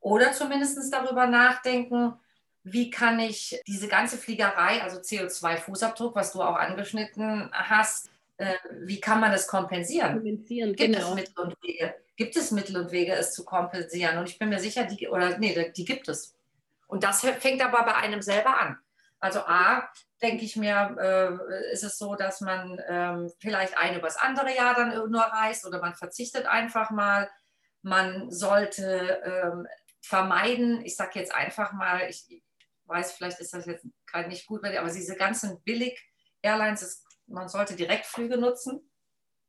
Oder 0.00 0.32
zumindest 0.32 0.92
darüber 0.92 1.26
nachdenken, 1.26 2.14
wie 2.62 2.90
kann 2.90 3.18
ich 3.18 3.60
diese 3.66 3.88
ganze 3.88 4.16
Fliegerei, 4.16 4.82
also 4.82 4.98
CO2-Fußabdruck, 4.98 6.14
was 6.14 6.32
du 6.32 6.42
auch 6.42 6.56
angeschnitten 6.56 7.50
hast, 7.52 8.10
äh, 8.36 8.54
wie 8.80 9.00
kann 9.00 9.20
man 9.20 9.32
das 9.32 9.46
kompensieren? 9.46 10.14
kompensieren 10.14 10.74
gibt, 10.74 10.94
genau. 10.94 11.10
es 11.10 11.14
Mittel 11.14 11.38
und 11.40 11.62
Wege, 11.62 11.94
gibt 12.16 12.36
es 12.36 12.50
Mittel 12.50 12.76
und 12.76 12.90
Wege, 12.90 13.12
es 13.12 13.34
zu 13.34 13.44
kompensieren? 13.44 14.18
Und 14.18 14.28
ich 14.28 14.38
bin 14.38 14.48
mir 14.48 14.60
sicher, 14.60 14.84
die, 14.84 15.08
oder 15.08 15.38
nee, 15.38 15.72
die 15.76 15.84
gibt 15.84 16.08
es. 16.08 16.34
Und 16.86 17.04
das 17.04 17.20
fängt 17.20 17.62
aber 17.62 17.84
bei 17.84 17.94
einem 17.94 18.22
selber 18.22 18.58
an. 18.58 18.78
Also 19.24 19.40
A, 19.46 19.88
denke 20.20 20.44
ich 20.44 20.54
mir, 20.54 20.98
äh, 21.00 21.72
ist 21.72 21.82
es 21.82 21.96
so, 21.96 22.14
dass 22.14 22.42
man 22.42 22.78
ähm, 22.86 23.32
vielleicht 23.40 23.78
ein 23.78 23.96
übers 23.96 24.18
andere 24.18 24.54
Jahr 24.54 24.74
dann 24.74 24.90
nur 25.10 25.22
reist 25.22 25.64
oder 25.64 25.80
man 25.80 25.94
verzichtet 25.94 26.44
einfach 26.44 26.90
mal. 26.90 27.30
Man 27.80 28.30
sollte 28.30 29.22
ähm, 29.24 29.66
vermeiden, 30.02 30.84
ich 30.84 30.96
sage 30.96 31.18
jetzt 31.18 31.34
einfach 31.34 31.72
mal, 31.72 32.02
ich 32.10 32.42
weiß, 32.84 33.12
vielleicht 33.12 33.40
ist 33.40 33.54
das 33.54 33.64
jetzt 33.64 33.86
gerade 34.04 34.28
nicht 34.28 34.46
gut, 34.46 34.62
aber 34.62 34.90
diese 34.90 35.16
ganzen 35.16 35.58
Billig-Airlines, 35.62 37.06
man 37.26 37.48
sollte 37.48 37.76
Direktflüge 37.76 38.36
nutzen. 38.36 38.90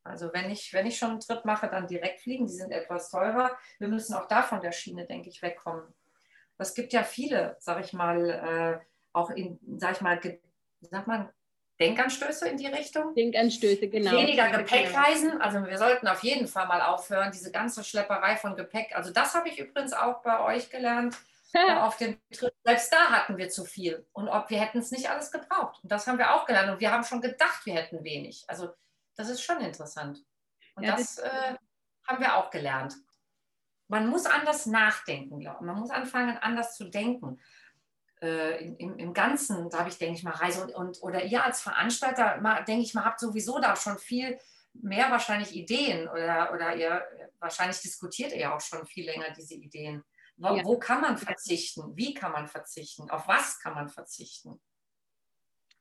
Also 0.06 0.32
wenn 0.32 0.50
ich, 0.52 0.72
wenn 0.72 0.86
ich 0.86 0.98
schon 0.98 1.12
einen 1.12 1.20
Trip 1.20 1.44
mache, 1.44 1.68
dann 1.68 1.88
direkt 1.88 2.22
fliegen. 2.22 2.48
Die 2.48 2.56
sind 2.56 2.72
etwas 2.72 3.12
teurer. 3.12 3.52
Wir 3.80 3.90
müssen 3.90 4.14
auch 4.14 4.30
da 4.30 4.42
von 4.42 4.62
der 4.62 4.72
Schiene, 4.72 5.06
denke 5.06 5.28
ich, 5.28 5.42
wegkommen. 5.42 5.84
Es 6.58 6.74
gibt 6.74 6.94
ja 6.94 7.04
viele, 7.04 7.58
sage 7.60 7.82
ich 7.82 7.92
mal, 7.92 8.30
äh, 8.30 8.95
auch 9.16 9.30
in, 9.30 9.60
sag 9.78 9.94
ich 9.94 10.02
mal, 10.02 10.20
sagt 10.82 11.08
man, 11.08 11.30
Denkanstöße 11.80 12.48
in 12.48 12.58
die 12.58 12.68
Richtung. 12.68 13.14
Denkanstöße, 13.16 13.90
genau. 13.90 14.12
Weniger 14.12 14.50
Gepäckreisen. 14.50 15.42
Also 15.42 15.66
wir 15.66 15.78
sollten 15.78 16.08
auf 16.08 16.24
jeden 16.24 16.48
Fall 16.48 16.68
mal 16.68 16.82
aufhören, 16.82 17.32
diese 17.32 17.52
ganze 17.52 17.84
Schlepperei 17.84 18.38
von 18.38 18.56
Gepäck. 18.56 18.96
Also 18.96 19.12
das 19.12 19.36
habe 19.36 19.50
ich 19.50 19.60
übrigens 19.60 19.92
auch 19.92 20.22
bei 20.22 20.40
euch 20.42 20.70
gelernt. 20.70 21.16
auf 21.78 21.98
dem 21.98 22.18
Trip. 22.32 22.54
Selbst 22.64 22.92
da 22.92 23.12
hatten 23.12 23.38
wir 23.38 23.50
zu 23.50 23.66
viel. 23.66 24.06
Und 24.14 24.28
ob 24.28 24.50
wir 24.50 24.60
hätten 24.60 24.80
es 24.80 24.92
nicht 24.92 25.10
alles 25.10 25.32
gebraucht. 25.32 25.80
Und 25.84 25.92
das 25.92 26.08
haben 26.08 26.18
wir 26.18 26.34
auch 26.34 26.46
gelernt. 26.46 26.70
Und 26.70 26.80
wir 26.80 26.92
haben 26.92 27.04
schon 27.04 27.22
gedacht, 27.22 27.66
wir 27.66 27.76
hätten 27.76 28.04
wenig. 28.04 28.44
Also 28.48 28.70
das 29.16 29.30
ist 29.30 29.42
schon 29.42 29.62
interessant. 29.62 30.20
Und 30.76 30.84
ja, 30.84 30.96
das, 30.96 31.16
das 31.16 31.26
äh, 31.26 31.56
haben 32.08 32.20
wir 32.20 32.36
auch 32.36 32.50
gelernt. 32.50 32.96
Man 33.88 34.08
muss 34.08 34.26
anders 34.26 34.66
nachdenken, 34.66 35.40
glaube 35.40 35.60
ich. 35.62 35.66
Man 35.66 35.80
muss 35.80 35.92
anfangen, 35.92 36.38
anders 36.38 36.76
zu 36.76 36.86
denken. 36.90 37.40
Äh, 38.22 38.70
im, 38.78 38.98
im, 38.98 39.14
Ganzen, 39.14 39.70
da 39.70 39.80
habe 39.80 39.90
ich, 39.90 39.98
denke 39.98 40.18
ich 40.18 40.24
mal, 40.24 40.32
Reise 40.32 40.64
und, 40.64 40.74
und 40.74 41.04
oder 41.04 41.24
ihr 41.26 41.44
als 41.44 41.62
Veranstalter, 41.62 42.40
mal, 42.40 42.64
denke 42.64 42.84
ich 42.84 42.94
mal, 42.94 43.04
habt 43.04 43.20
sowieso 43.20 43.60
da 43.60 43.76
schon 43.76 43.98
viel 43.98 44.40
mehr 44.74 45.12
wahrscheinlich 45.12 45.54
Ideen 45.54 46.08
oder, 46.08 46.54
oder 46.54 46.76
ihr 46.76 47.06
wahrscheinlich 47.40 47.80
diskutiert 47.82 48.34
ihr 48.34 48.54
auch 48.54 48.62
schon 48.62 48.86
viel 48.86 49.06
länger 49.06 49.32
diese 49.32 49.56
Ideen. 49.56 50.04
Wo, 50.38 50.56
ja. 50.56 50.64
wo 50.64 50.78
kann 50.78 51.02
man 51.02 51.18
verzichten? 51.18 51.96
Wie 51.96 52.14
kann 52.14 52.32
man 52.32 52.48
verzichten? 52.48 53.10
Auf 53.10 53.28
was 53.28 53.60
kann 53.60 53.74
man 53.74 53.90
verzichten? 53.90 54.62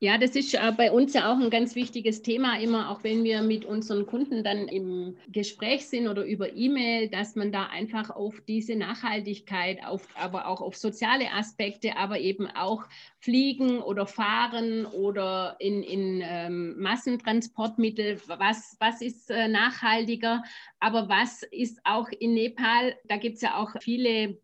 Ja, 0.05 0.19
das 0.19 0.35
ist 0.35 0.53
äh, 0.53 0.71
bei 0.77 0.91
uns 0.91 1.15
ja 1.15 1.33
auch 1.33 1.39
ein 1.39 1.49
ganz 1.49 1.73
wichtiges 1.73 2.21
Thema, 2.21 2.59
immer 2.59 2.91
auch 2.91 3.03
wenn 3.03 3.23
wir 3.23 3.41
mit 3.41 3.65
unseren 3.65 4.05
Kunden 4.05 4.43
dann 4.43 4.67
im 4.67 5.17
Gespräch 5.29 5.87
sind 5.87 6.07
oder 6.07 6.23
über 6.23 6.55
E-Mail, 6.55 7.09
dass 7.09 7.35
man 7.35 7.51
da 7.51 7.65
einfach 7.65 8.11
auf 8.11 8.39
diese 8.47 8.75
Nachhaltigkeit, 8.75 9.83
auf, 9.83 10.07
aber 10.13 10.45
auch 10.47 10.61
auf 10.61 10.75
soziale 10.75 11.33
Aspekte, 11.33 11.97
aber 11.97 12.19
eben 12.19 12.45
auch 12.45 12.83
Fliegen 13.17 13.79
oder 13.79 14.05
Fahren 14.05 14.85
oder 14.85 15.55
in, 15.57 15.81
in 15.81 16.21
ähm, 16.23 16.79
Massentransportmittel, 16.79 18.21
was, 18.27 18.77
was 18.79 19.01
ist 19.01 19.31
äh, 19.31 19.47
nachhaltiger, 19.47 20.43
aber 20.79 21.09
was 21.09 21.41
ist 21.41 21.79
auch 21.83 22.09
in 22.09 22.35
Nepal, 22.35 22.95
da 23.05 23.17
gibt 23.17 23.37
es 23.37 23.41
ja 23.41 23.57
auch 23.57 23.71
viele 23.81 24.37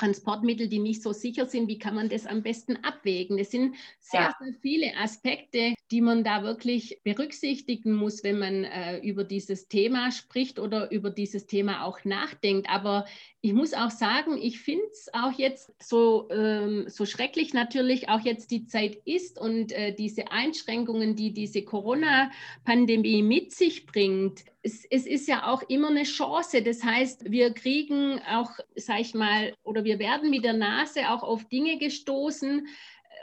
Transportmittel, 0.00 0.68
die 0.68 0.78
nicht 0.78 1.02
so 1.02 1.12
sicher 1.12 1.44
sind, 1.44 1.68
wie 1.68 1.78
kann 1.78 1.94
man 1.94 2.08
das 2.08 2.26
am 2.26 2.42
besten 2.42 2.76
abwägen? 2.82 3.38
Es 3.38 3.50
sind 3.50 3.76
sehr, 3.98 4.20
ja. 4.20 4.36
sehr 4.40 4.54
viele 4.62 4.96
Aspekte, 4.96 5.74
die 5.90 6.00
man 6.00 6.24
da 6.24 6.42
wirklich 6.42 7.00
berücksichtigen 7.04 7.92
muss, 7.92 8.24
wenn 8.24 8.38
man 8.38 8.64
äh, 8.64 8.98
über 9.00 9.24
dieses 9.24 9.68
Thema 9.68 10.10
spricht 10.10 10.58
oder 10.58 10.90
über 10.90 11.10
dieses 11.10 11.46
Thema 11.46 11.84
auch 11.84 12.02
nachdenkt. 12.04 12.70
Aber 12.70 13.04
ich 13.42 13.54
muss 13.54 13.72
auch 13.72 13.90
sagen, 13.90 14.36
ich 14.36 14.60
finde 14.60 14.84
es 14.92 15.08
auch 15.14 15.32
jetzt 15.32 15.72
so, 15.82 16.28
ähm, 16.30 16.84
so 16.88 17.06
schrecklich 17.06 17.54
natürlich 17.54 18.10
auch 18.10 18.20
jetzt 18.20 18.50
die 18.50 18.66
Zeit 18.66 18.96
ist 19.06 19.40
und 19.40 19.72
äh, 19.72 19.94
diese 19.94 20.30
Einschränkungen, 20.30 21.16
die 21.16 21.32
diese 21.32 21.62
Corona-Pandemie 21.62 23.22
mit 23.22 23.52
sich 23.52 23.86
bringt. 23.86 24.44
Es, 24.62 24.84
es, 24.84 25.06
ist 25.06 25.26
ja 25.26 25.50
auch 25.50 25.62
immer 25.68 25.88
eine 25.88 26.02
Chance. 26.02 26.62
Das 26.62 26.84
heißt, 26.84 27.30
wir 27.30 27.54
kriegen 27.54 28.20
auch, 28.30 28.50
sag 28.76 29.00
ich 29.00 29.14
mal, 29.14 29.54
oder 29.62 29.84
wir 29.84 29.98
werden 29.98 30.28
mit 30.28 30.44
der 30.44 30.52
Nase 30.52 31.10
auch 31.10 31.22
auf 31.22 31.46
Dinge 31.46 31.78
gestoßen, 31.78 32.66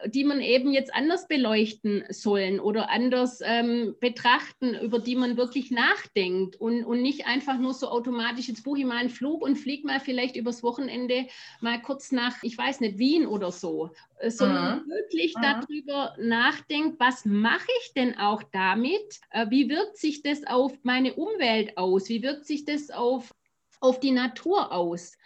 die 0.06 0.24
man 0.24 0.42
eben 0.42 0.72
jetzt 0.72 0.94
anders 0.94 1.28
beleuchten 1.28 2.04
sollen 2.10 2.60
oder 2.60 2.90
anders 2.90 3.40
ähm, 3.44 3.96
betrachten, 4.00 4.76
über 4.76 5.00
die 5.00 5.16
man 5.16 5.38
wirklich 5.38 5.72
nachdenkt 5.72 6.56
und, 6.56 6.84
und 6.84 7.02
nicht 7.02 7.26
einfach 7.26 7.58
nur 7.58 7.74
so 7.74 7.90
automatisch, 7.90 8.48
jetzt 8.48 8.64
buche 8.64 8.80
ich 8.80 8.86
mal 8.86 8.98
einen 8.98 9.10
Flug 9.10 9.42
und 9.42 9.58
fliege 9.58 9.88
mal 9.88 10.00
vielleicht 10.00 10.36
übers 10.36 10.64
Wochenende 10.64 11.28
mal 11.62 11.82
kurz 11.82 12.12
nach, 12.12 12.44
ich 12.44 12.58
weiß 12.58 12.82
nicht, 12.82 12.98
Wien 12.98 13.26
oder 13.26 13.52
so, 13.52 13.92
äh, 14.20 14.30
sondern 14.30 14.84
mhm. 14.86 14.90
wirklich 14.90 15.36
mhm. 15.36 15.42
darüber 15.42 16.16
nachdenkt, 16.20 17.00
was 17.00 17.26
mache 17.26 17.68
ich 17.82 17.94
denn 17.94 18.18
auch 18.18 18.44
damit? 18.44 19.20
Äh, 19.32 19.48
wie 19.50 19.70
wirkt 19.70 19.98
sich 19.98 20.22
das 20.22 20.46
auf 20.46 20.74
meine 20.84 21.16
Umwelt 21.16 21.78
aus? 21.78 22.10
Wie 22.10 22.22
wirkt 22.22 22.46
sich 22.46 22.66
das 22.66 22.92
auf, 22.92 23.34
auf 23.80 24.00
die 24.00 24.12
Natur 24.12 24.72
aus? 24.72 25.18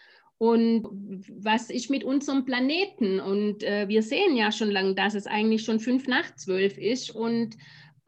Und 0.42 0.88
was 1.30 1.70
ist 1.70 1.92
mit 1.92 2.04
unserem 2.04 2.46
Planeten? 2.46 3.20
Und 3.20 3.62
äh, 3.62 3.88
wir 3.88 4.02
sehen 4.02 4.36
ja 4.36 4.52
schon 4.52 4.72
lange, 4.72 4.96
dass 4.96 5.14
es 5.14 5.28
eigentlich 5.28 5.64
schon 5.64 5.80
fünf 5.80 6.08
nach 6.08 6.34
zwölf 6.34 6.80
ist. 6.80 7.12
Und 7.12 7.58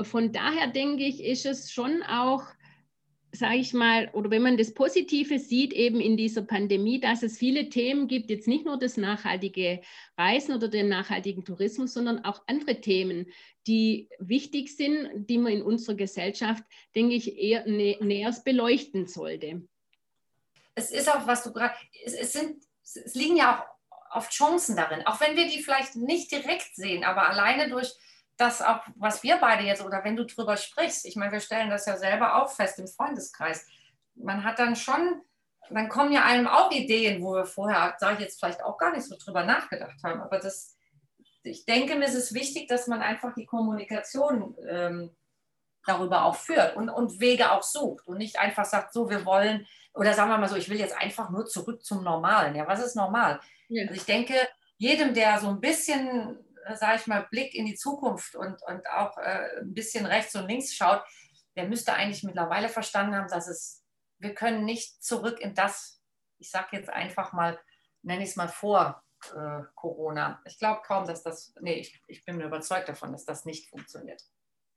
von 0.02 0.32
daher 0.32 0.66
denke 0.66 1.04
ich, 1.04 1.24
ist 1.24 1.46
es 1.46 1.72
schon 1.72 2.02
auch, 2.02 2.42
sage 3.34 3.58
ich 3.58 3.76
mal, 3.76 4.10
oder 4.14 4.32
wenn 4.32 4.42
man 4.42 4.58
das 4.58 4.74
Positive 4.74 5.38
sieht, 5.38 5.74
eben 5.74 6.00
in 6.00 6.18
dieser 6.18 6.42
Pandemie, 6.42 7.00
dass 7.00 7.22
es 7.22 7.38
viele 7.38 7.70
Themen 7.70 8.08
gibt, 8.08 8.32
jetzt 8.32 8.48
nicht 8.48 8.66
nur 8.66 8.80
das 8.80 8.98
nachhaltige 8.98 9.82
Reisen 10.18 10.56
oder 10.56 10.70
den 10.70 10.90
nachhaltigen 10.90 11.46
Tourismus, 11.46 11.94
sondern 11.94 12.26
auch 12.26 12.42
andere 12.48 12.82
Themen, 12.82 13.28
die 13.68 14.10
wichtig 14.18 14.76
sind, 14.76 15.30
die 15.30 15.38
man 15.38 15.54
in 15.54 15.62
unserer 15.62 15.98
Gesellschaft, 15.98 16.64
denke 16.96 17.14
ich, 17.14 17.38
eher 17.38 17.68
nä 17.68 17.96
näher 18.02 18.36
beleuchten 18.44 19.06
sollte 19.06 19.68
es 20.76 20.92
ist 20.92 21.10
auch, 21.10 21.28
was 21.28 21.44
du 21.44 21.54
gerade, 21.54 21.74
es, 22.06 22.14
es, 22.14 22.34
sind, 22.34 22.64
es 22.82 23.14
liegen 23.16 23.36
ja 23.36 23.60
auch 23.60 24.18
oft 24.18 24.32
Chancen 24.32 24.76
darin, 24.76 25.06
auch 25.06 25.20
wenn 25.22 25.36
wir 25.36 25.48
die 25.48 25.64
vielleicht 25.64 25.96
nicht 25.96 26.32
direkt 26.32 26.76
sehen, 26.76 27.04
aber 27.04 27.30
alleine 27.30 27.70
durch 27.70 27.94
das 28.38 28.62
auch, 28.62 28.82
was 28.96 29.24
wir 29.24 29.38
beide 29.38 29.64
jetzt, 29.64 29.84
oder 29.84 30.04
wenn 30.04 30.16
du 30.16 30.26
drüber 30.26 30.58
sprichst, 30.58 31.06
ich 31.06 31.16
meine, 31.16 31.32
wir 31.32 31.40
stellen 31.40 31.70
das 31.70 31.86
ja 31.86 31.98
selber 31.98 32.42
auch 32.42 32.52
fest 32.52 32.80
im 32.80 32.88
Freundeskreis, 32.88 33.68
man 34.16 34.44
hat 34.44 34.60
dann 34.60 34.76
schon, 34.76 35.22
dann 35.70 35.90
kommen 35.90 36.12
ja 36.12 36.24
einem 36.26 36.48
auch 36.48 36.72
Ideen, 36.72 37.24
wo 37.24 37.34
wir 37.34 37.46
vorher, 37.46 37.96
sage 38.00 38.16
ich 38.16 38.20
jetzt 38.22 38.40
vielleicht 38.40 38.64
auch 38.64 38.78
gar 38.78 38.92
nicht 38.92 39.06
so 39.06 39.16
drüber 39.18 39.44
nachgedacht 39.44 40.04
haben, 40.04 40.22
aber 40.22 40.40
das, 40.40 40.78
ich 41.44 41.66
denke, 41.66 41.96
mir 41.96 42.06
ist 42.06 42.16
es 42.16 42.34
wichtig, 42.34 42.68
dass 42.68 42.88
man 42.88 43.02
einfach 43.02 43.34
die 43.34 43.46
Kommunikation 43.46 44.56
ähm, 44.68 45.16
darüber 45.86 46.26
auch 46.26 46.36
führt 46.36 46.76
und, 46.76 46.90
und 46.90 47.20
Wege 47.20 47.52
auch 47.52 47.64
sucht 47.64 48.08
und 48.08 48.18
nicht 48.18 48.40
einfach 48.40 48.66
sagt, 48.66 48.94
so, 48.94 49.10
wir 49.10 49.26
wollen, 49.26 49.68
oder 49.94 50.14
sagen 50.14 50.30
wir 50.30 50.38
mal 50.38 50.48
so, 50.48 50.56
ich 50.56 50.70
will 50.70 50.80
jetzt 50.80 50.98
einfach 50.98 51.30
nur 51.30 51.46
zurück 51.46 51.84
zum 51.84 52.04
Normalen. 52.04 52.56
Ja, 52.56 52.68
was 52.68 52.84
ist 52.84 52.96
normal? 52.96 53.40
Ja. 53.68 53.84
Also 53.84 53.96
ich 53.96 54.06
denke, 54.06 54.36
jedem, 54.78 55.14
der 55.14 55.40
so 55.40 55.50
ein 55.50 55.60
bisschen, 55.60 56.38
äh, 56.66 56.76
sage 56.76 56.98
ich 56.98 57.08
mal, 57.08 57.28
Blick 57.30 57.54
in 57.54 57.66
die 57.66 57.76
Zukunft 57.76 58.36
und, 58.36 58.62
und 58.64 58.90
auch 58.90 59.18
äh, 59.18 59.60
ein 59.62 59.74
bisschen 59.74 60.06
rechts 60.06 60.36
und 60.36 60.48
links 60.48 60.74
schaut, 60.74 61.04
der 61.56 61.68
müsste 61.68 61.94
eigentlich 61.94 62.24
mittlerweile 62.24 62.70
verstanden 62.70 63.16
haben, 63.16 63.28
dass 63.28 63.48
es, 63.48 63.84
wir 64.20 64.34
können 64.34 64.66
nicht 64.66 65.04
zurück 65.04 65.40
in 65.40 65.54
das, 65.54 66.02
ich 66.40 66.50
sage 66.50 66.78
jetzt 66.78 66.90
einfach 66.90 67.34
mal, 67.34 67.60
nenne 68.02 68.24
ich 68.24 68.30
es 68.30 68.36
mal 68.36 68.48
vor 68.48 69.04
äh, 69.36 69.62
Corona. 69.76 70.42
Ich 70.46 70.58
glaube 70.58 70.82
kaum, 70.86 71.06
dass 71.06 71.24
das, 71.24 71.54
nee, 71.62 71.76
ich, 71.76 72.02
ich 72.08 72.26
bin 72.26 72.38
mir 72.38 72.46
überzeugt 72.46 72.90
davon, 72.90 73.12
dass 73.12 73.26
das 73.26 73.46
nicht 73.46 73.70
funktioniert. 73.70 74.22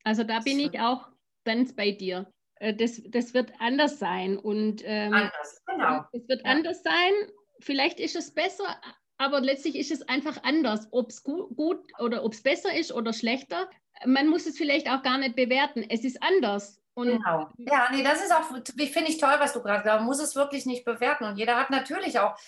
Also 0.07 0.23
da 0.23 0.39
bin 0.39 0.61
ich 0.61 0.79
auch 0.79 1.09
ganz 1.45 1.75
bei 1.75 1.91
dir. 1.91 2.31
Äh, 2.61 2.75
das, 2.75 3.03
das 3.09 3.35
wird 3.35 3.53
anders 3.59 3.99
sein. 3.99 4.39
Und, 4.39 4.83
ähm, 4.85 5.13
anders, 5.13 5.63
genau. 5.67 6.05
Es 6.13 6.29
wird 6.29 6.45
ja. 6.45 6.53
anders 6.53 6.81
sein. 6.85 7.13
Vielleicht 7.59 7.99
ist 7.99 8.15
es 8.15 8.33
besser, 8.33 8.81
aber 9.19 9.41
letztlich 9.41 9.75
ist 9.75 9.91
es 9.91 10.03
einfach 10.09 10.45
anders. 10.45 10.87
Ob 10.93 11.11
es 11.11 11.25
gut, 11.25 11.57
gut 11.57 11.81
oder 11.99 12.23
ob 12.23 12.35
es 12.35 12.43
besser 12.45 12.73
ist 12.73 12.93
oder 12.93 13.13
schlechter, 13.13 13.69
man 14.05 14.29
muss 14.29 14.47
es 14.47 14.57
vielleicht 14.57 14.89
auch 14.89 15.03
gar 15.03 15.19
nicht 15.19 15.35
bewerten. 15.35 15.85
Es 15.89 16.05
ist 16.05 16.23
anders. 16.23 16.81
Und 16.95 17.09
genau. 17.09 17.49
Ja, 17.59 17.89
nee, 17.91 18.05
das 18.05 18.23
ist 18.23 18.33
auch, 18.33 18.45
finde 18.45 19.11
ich 19.11 19.19
toll, 19.19 19.35
was 19.39 19.55
du 19.55 19.61
gerade 19.61 19.83
sagst. 19.83 19.99
Man 19.99 20.07
muss 20.07 20.21
es 20.21 20.37
wirklich 20.37 20.67
nicht 20.67 20.85
bewerten. 20.85 21.25
Und 21.25 21.37
jeder 21.37 21.57
hat 21.57 21.71
natürlich 21.71 22.21
auch 22.21 22.39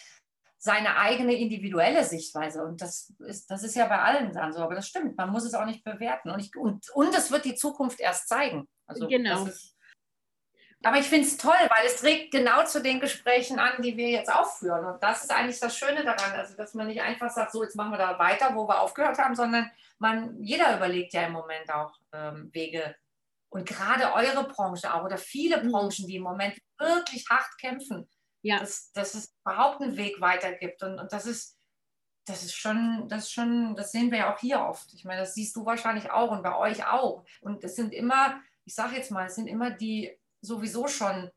seine 0.58 0.96
eigene 0.96 1.34
individuelle 1.34 2.04
Sichtweise. 2.04 2.64
Und 2.64 2.82
das 2.82 3.12
ist, 3.20 3.50
das 3.50 3.62
ist 3.62 3.76
ja 3.76 3.86
bei 3.86 4.00
allen 4.00 4.32
dann 4.32 4.52
so, 4.52 4.60
aber 4.60 4.74
das 4.74 4.88
stimmt. 4.88 5.16
Man 5.16 5.30
muss 5.30 5.44
es 5.44 5.54
auch 5.54 5.64
nicht 5.64 5.84
bewerten. 5.84 6.30
Und, 6.30 6.40
ich, 6.40 6.54
und, 6.56 6.90
und 6.90 7.14
es 7.16 7.30
wird 7.30 7.44
die 7.44 7.54
Zukunft 7.54 8.00
erst 8.00 8.28
zeigen. 8.28 8.68
Also 8.86 9.06
genau. 9.06 9.46
Ist, 9.46 9.76
aber 10.82 10.98
ich 10.98 11.06
finde 11.06 11.26
es 11.26 11.36
toll, 11.36 11.52
weil 11.52 11.86
es 11.86 12.00
trägt 12.00 12.32
genau 12.32 12.64
zu 12.64 12.80
den 12.80 13.00
Gesprächen 13.00 13.58
an, 13.58 13.82
die 13.82 13.96
wir 13.96 14.10
jetzt 14.10 14.32
aufführen. 14.32 14.84
Und 14.84 15.02
das 15.02 15.24
ist 15.24 15.30
eigentlich 15.30 15.58
das 15.58 15.76
Schöne 15.76 16.04
daran, 16.04 16.32
also 16.32 16.56
dass 16.56 16.74
man 16.74 16.86
nicht 16.86 17.02
einfach 17.02 17.30
sagt, 17.30 17.52
so 17.52 17.62
jetzt 17.62 17.74
machen 17.74 17.90
wir 17.90 17.98
da 17.98 18.18
weiter, 18.18 18.54
wo 18.54 18.68
wir 18.68 18.80
aufgehört 18.80 19.18
haben, 19.18 19.34
sondern 19.34 19.70
man, 19.98 20.40
jeder 20.40 20.76
überlegt 20.76 21.12
ja 21.14 21.26
im 21.26 21.32
Moment 21.32 21.68
auch 21.72 21.92
ähm, 22.12 22.50
Wege. 22.52 22.94
Und 23.50 23.66
gerade 23.66 24.12
eure 24.12 24.44
Branche 24.44 24.92
auch 24.92 25.04
oder 25.04 25.18
viele 25.18 25.62
mhm. 25.62 25.72
Branchen, 25.72 26.06
die 26.06 26.16
im 26.16 26.22
Moment 26.22 26.56
wirklich 26.78 27.26
hart 27.28 27.58
kämpfen, 27.60 28.08
ja. 28.42 28.58
dass, 28.58 28.92
dass 28.92 29.14
es 29.14 29.34
überhaupt 29.42 29.80
einen 29.80 29.96
Weg 29.96 30.20
weitergibt. 30.20 30.82
Und, 30.82 30.98
und 30.98 31.12
das 31.12 31.26
ist, 31.26 31.58
das 32.26 32.42
ist 32.42 32.54
schon, 32.54 33.08
das 33.08 33.24
ist 33.24 33.32
schon, 33.32 33.74
das 33.76 33.92
sehen 33.92 34.10
wir 34.10 34.18
ja 34.18 34.34
auch 34.34 34.38
hier 34.38 34.60
oft. 34.60 34.92
Ich 34.94 35.04
meine, 35.04 35.20
das 35.20 35.34
siehst 35.34 35.56
du 35.56 35.64
wahrscheinlich 35.64 36.10
auch 36.10 36.30
und 36.30 36.42
bei 36.42 36.56
euch 36.56 36.86
auch. 36.86 37.24
Und 37.40 37.64
es 37.64 37.76
sind 37.76 37.92
immer, 37.92 38.40
ich 38.64 38.74
sage 38.74 38.96
jetzt 38.96 39.10
mal, 39.10 39.26
es 39.26 39.34
sind 39.34 39.46
immer 39.46 39.70
die 39.70 40.16
sowieso 40.40 40.86
schon 40.88 41.30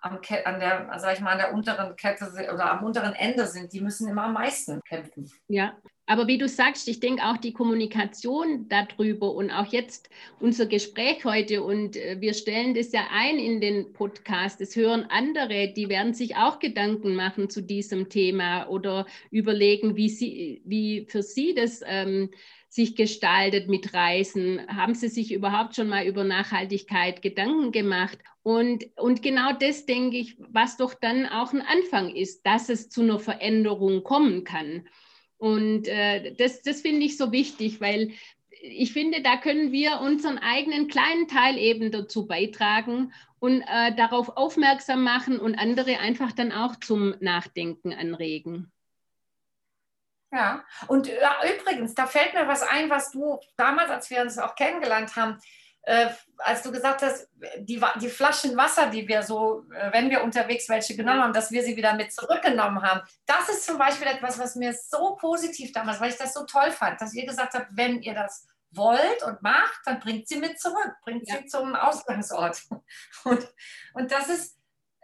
am, 0.00 0.20
an 0.44 0.60
der, 0.60 0.98
sag 0.98 1.14
ich 1.14 1.20
mal, 1.20 1.32
an 1.32 1.38
der 1.38 1.52
unteren 1.52 1.96
Kette 1.96 2.26
oder 2.52 2.70
am 2.70 2.84
unteren 2.84 3.14
Ende 3.14 3.46
sind, 3.46 3.72
die 3.72 3.80
müssen 3.80 4.08
immer 4.08 4.24
am 4.24 4.32
meisten 4.32 4.80
kämpfen. 4.82 5.30
Ja, 5.48 5.76
Aber 6.08 6.28
wie 6.28 6.38
du 6.38 6.46
sagst, 6.48 6.86
ich 6.88 7.00
denke 7.00 7.24
auch 7.24 7.36
die 7.36 7.52
Kommunikation 7.52 8.68
darüber 8.68 9.34
und 9.34 9.50
auch 9.50 9.66
jetzt 9.72 10.08
unser 10.38 10.66
Gespräch 10.66 11.24
heute 11.24 11.64
und 11.64 11.96
äh, 11.96 12.20
wir 12.20 12.32
stellen 12.32 12.74
das 12.74 12.92
ja 12.92 13.08
ein 13.12 13.38
in 13.38 13.60
den 13.60 13.92
Podcast. 13.92 14.60
Es 14.60 14.76
hören 14.76 15.06
andere, 15.08 15.72
die 15.76 15.88
werden 15.88 16.14
sich 16.14 16.36
auch 16.36 16.60
Gedanken 16.60 17.16
machen 17.16 17.50
zu 17.50 17.60
diesem 17.60 18.08
Thema 18.08 18.68
oder 18.68 19.06
überlegen, 19.32 19.96
wie, 19.96 20.08
sie, 20.08 20.62
wie 20.64 21.06
für 21.08 21.22
sie 21.22 21.54
das 21.54 21.80
ähm, 21.84 22.30
sich 22.68 22.94
gestaltet 22.94 23.68
mit 23.68 23.92
Reisen. 23.92 24.60
Haben 24.68 24.94
sie 24.94 25.08
sich 25.08 25.32
überhaupt 25.32 25.74
schon 25.74 25.88
mal 25.88 26.06
über 26.06 26.22
Nachhaltigkeit 26.22 27.20
Gedanken 27.20 27.72
gemacht? 27.72 28.18
Und, 28.44 28.84
und 28.96 29.22
genau 29.22 29.52
das 29.58 29.86
denke 29.86 30.18
ich, 30.18 30.36
was 30.38 30.76
doch 30.76 30.94
dann 30.94 31.26
auch 31.26 31.52
ein 31.52 31.62
Anfang 31.62 32.14
ist, 32.14 32.46
dass 32.46 32.68
es 32.68 32.88
zu 32.90 33.02
einer 33.02 33.18
Veränderung 33.18 34.04
kommen 34.04 34.44
kann. 34.44 34.86
Und 35.38 35.86
äh, 35.88 36.34
das, 36.34 36.62
das 36.62 36.80
finde 36.80 37.06
ich 37.06 37.16
so 37.16 37.32
wichtig, 37.32 37.80
weil 37.80 38.12
ich 38.62 38.92
finde, 38.92 39.22
da 39.22 39.36
können 39.36 39.70
wir 39.70 40.00
unseren 40.00 40.38
eigenen 40.38 40.88
kleinen 40.88 41.28
Teil 41.28 41.58
eben 41.58 41.90
dazu 41.90 42.26
beitragen 42.26 43.12
und 43.38 43.62
äh, 43.62 43.94
darauf 43.94 44.36
aufmerksam 44.36 45.02
machen 45.02 45.38
und 45.38 45.56
andere 45.56 45.98
einfach 45.98 46.32
dann 46.32 46.52
auch 46.52 46.76
zum 46.76 47.14
Nachdenken 47.20 47.92
anregen. 47.92 48.72
Ja, 50.32 50.64
und 50.88 51.06
ja, 51.06 51.36
übrigens, 51.54 51.94
da 51.94 52.06
fällt 52.06 52.34
mir 52.34 52.48
was 52.48 52.62
ein, 52.62 52.90
was 52.90 53.12
du 53.12 53.38
damals, 53.56 53.90
als 53.90 54.10
wir 54.10 54.22
uns 54.22 54.38
auch 54.38 54.54
kennengelernt 54.54 55.14
haben, 55.16 55.38
äh, 55.86 56.08
als 56.38 56.62
du 56.62 56.72
gesagt 56.72 57.02
hast, 57.02 57.28
die, 57.58 57.80
die 58.00 58.08
Flaschen 58.08 58.56
Wasser, 58.56 58.88
die 58.90 59.06
wir 59.06 59.22
so, 59.22 59.64
äh, 59.72 59.92
wenn 59.92 60.10
wir 60.10 60.22
unterwegs 60.22 60.68
welche 60.68 60.96
genommen 60.96 61.22
haben, 61.22 61.32
dass 61.32 61.52
wir 61.52 61.62
sie 61.62 61.76
wieder 61.76 61.94
mit 61.94 62.12
zurückgenommen 62.12 62.82
haben. 62.82 63.02
Das 63.24 63.48
ist 63.48 63.64
zum 63.64 63.78
Beispiel 63.78 64.08
etwas, 64.08 64.38
was 64.38 64.56
mir 64.56 64.74
so 64.74 65.14
positiv 65.14 65.72
damals, 65.72 66.00
weil 66.00 66.10
ich 66.10 66.18
das 66.18 66.34
so 66.34 66.44
toll 66.44 66.72
fand, 66.72 67.00
dass 67.00 67.14
ihr 67.14 67.24
gesagt 67.24 67.54
habt, 67.54 67.68
wenn 67.76 68.02
ihr 68.02 68.14
das 68.14 68.48
wollt 68.72 69.22
und 69.24 69.40
macht, 69.42 69.80
dann 69.84 70.00
bringt 70.00 70.26
sie 70.26 70.38
mit 70.38 70.60
zurück, 70.60 70.96
bringt 71.04 71.28
ja. 71.28 71.36
sie 71.36 71.46
zum 71.46 71.74
Ausgangsort. 71.74 72.62
Und, 73.24 73.48
und 73.94 74.12
das 74.12 74.28
ist, 74.28 74.58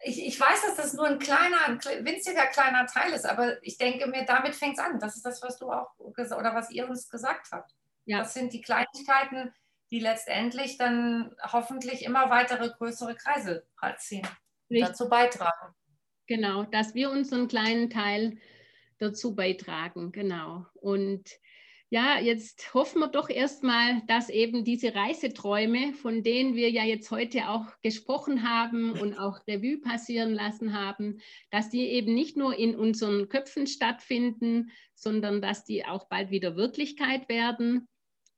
ich, 0.04 0.26
ich 0.26 0.38
weiß, 0.38 0.62
dass 0.62 0.76
das 0.76 0.92
nur 0.94 1.06
ein 1.06 1.18
kleiner, 1.18 1.66
ein 1.66 1.80
winziger 2.04 2.46
kleiner 2.46 2.86
Teil 2.86 3.12
ist, 3.12 3.24
aber 3.24 3.62
ich 3.62 3.78
denke 3.78 4.06
mir, 4.08 4.24
damit 4.24 4.54
fängt 4.54 4.78
es 4.78 4.84
an. 4.84 4.98
Das 4.98 5.16
ist 5.16 5.24
das, 5.24 5.42
was 5.42 5.58
du 5.58 5.70
auch 5.70 5.96
oder 5.98 6.54
was 6.54 6.70
ihr 6.70 6.88
uns 6.88 7.08
gesagt 7.08 7.50
habt. 7.52 7.72
Ja. 8.04 8.18
Das 8.18 8.34
sind 8.34 8.52
die 8.52 8.60
Kleinigkeiten, 8.60 9.52
die 9.92 10.00
letztendlich 10.00 10.78
dann 10.78 11.36
hoffentlich 11.52 12.02
immer 12.02 12.30
weitere 12.30 12.70
größere 12.70 13.14
Kreise 13.14 13.66
ziehen 13.98 14.26
dazu 14.70 15.08
beitragen. 15.08 15.74
Genau, 16.26 16.64
dass 16.64 16.94
wir 16.94 17.10
unseren 17.10 17.46
kleinen 17.46 17.90
Teil 17.90 18.38
dazu 18.98 19.36
beitragen, 19.36 20.10
genau. 20.10 20.64
Und 20.74 21.28
ja, 21.90 22.18
jetzt 22.18 22.72
hoffen 22.72 23.00
wir 23.00 23.08
doch 23.08 23.28
erstmal, 23.28 24.00
dass 24.06 24.30
eben 24.30 24.64
diese 24.64 24.94
Reiseträume, 24.94 25.92
von 25.92 26.22
denen 26.22 26.54
wir 26.54 26.70
ja 26.70 26.84
jetzt 26.84 27.10
heute 27.10 27.50
auch 27.50 27.66
gesprochen 27.82 28.48
haben 28.48 28.92
und 28.92 29.18
auch 29.18 29.46
Revue 29.46 29.78
passieren 29.78 30.32
lassen 30.32 30.72
haben, 30.72 31.20
dass 31.50 31.68
die 31.68 31.82
eben 31.88 32.14
nicht 32.14 32.38
nur 32.38 32.56
in 32.56 32.74
unseren 32.76 33.28
Köpfen 33.28 33.66
stattfinden, 33.66 34.70
sondern 34.94 35.42
dass 35.42 35.64
die 35.64 35.84
auch 35.84 36.08
bald 36.08 36.30
wieder 36.30 36.56
Wirklichkeit 36.56 37.28
werden 37.28 37.88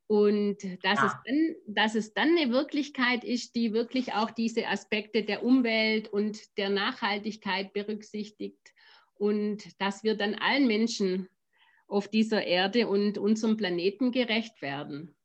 und 0.06 0.58
dass, 0.84 0.98
ja. 0.98 1.06
es 1.06 1.12
dann, 1.24 1.54
dass 1.66 1.94
es 1.94 2.14
dann 2.14 2.36
eine 2.36 2.50
Wirklichkeit 2.50 3.24
ist, 3.24 3.54
die 3.54 3.72
wirklich 3.72 4.12
auch 4.14 4.30
diese 4.30 4.66
Aspekte 4.66 5.22
der 5.22 5.42
Umwelt 5.42 6.08
und 6.08 6.56
der 6.58 6.70
Nachhaltigkeit 6.70 7.72
berücksichtigt 7.72 8.74
und 9.14 9.80
dass 9.80 10.04
wir 10.04 10.16
dann 10.16 10.34
allen 10.34 10.66
Menschen 10.66 11.28
auf 11.86 12.08
dieser 12.08 12.44
Erde 12.44 12.88
und 12.88 13.18
unserem 13.18 13.56
Planeten 13.56 14.12
gerecht 14.12 14.60
werden. 14.62 15.16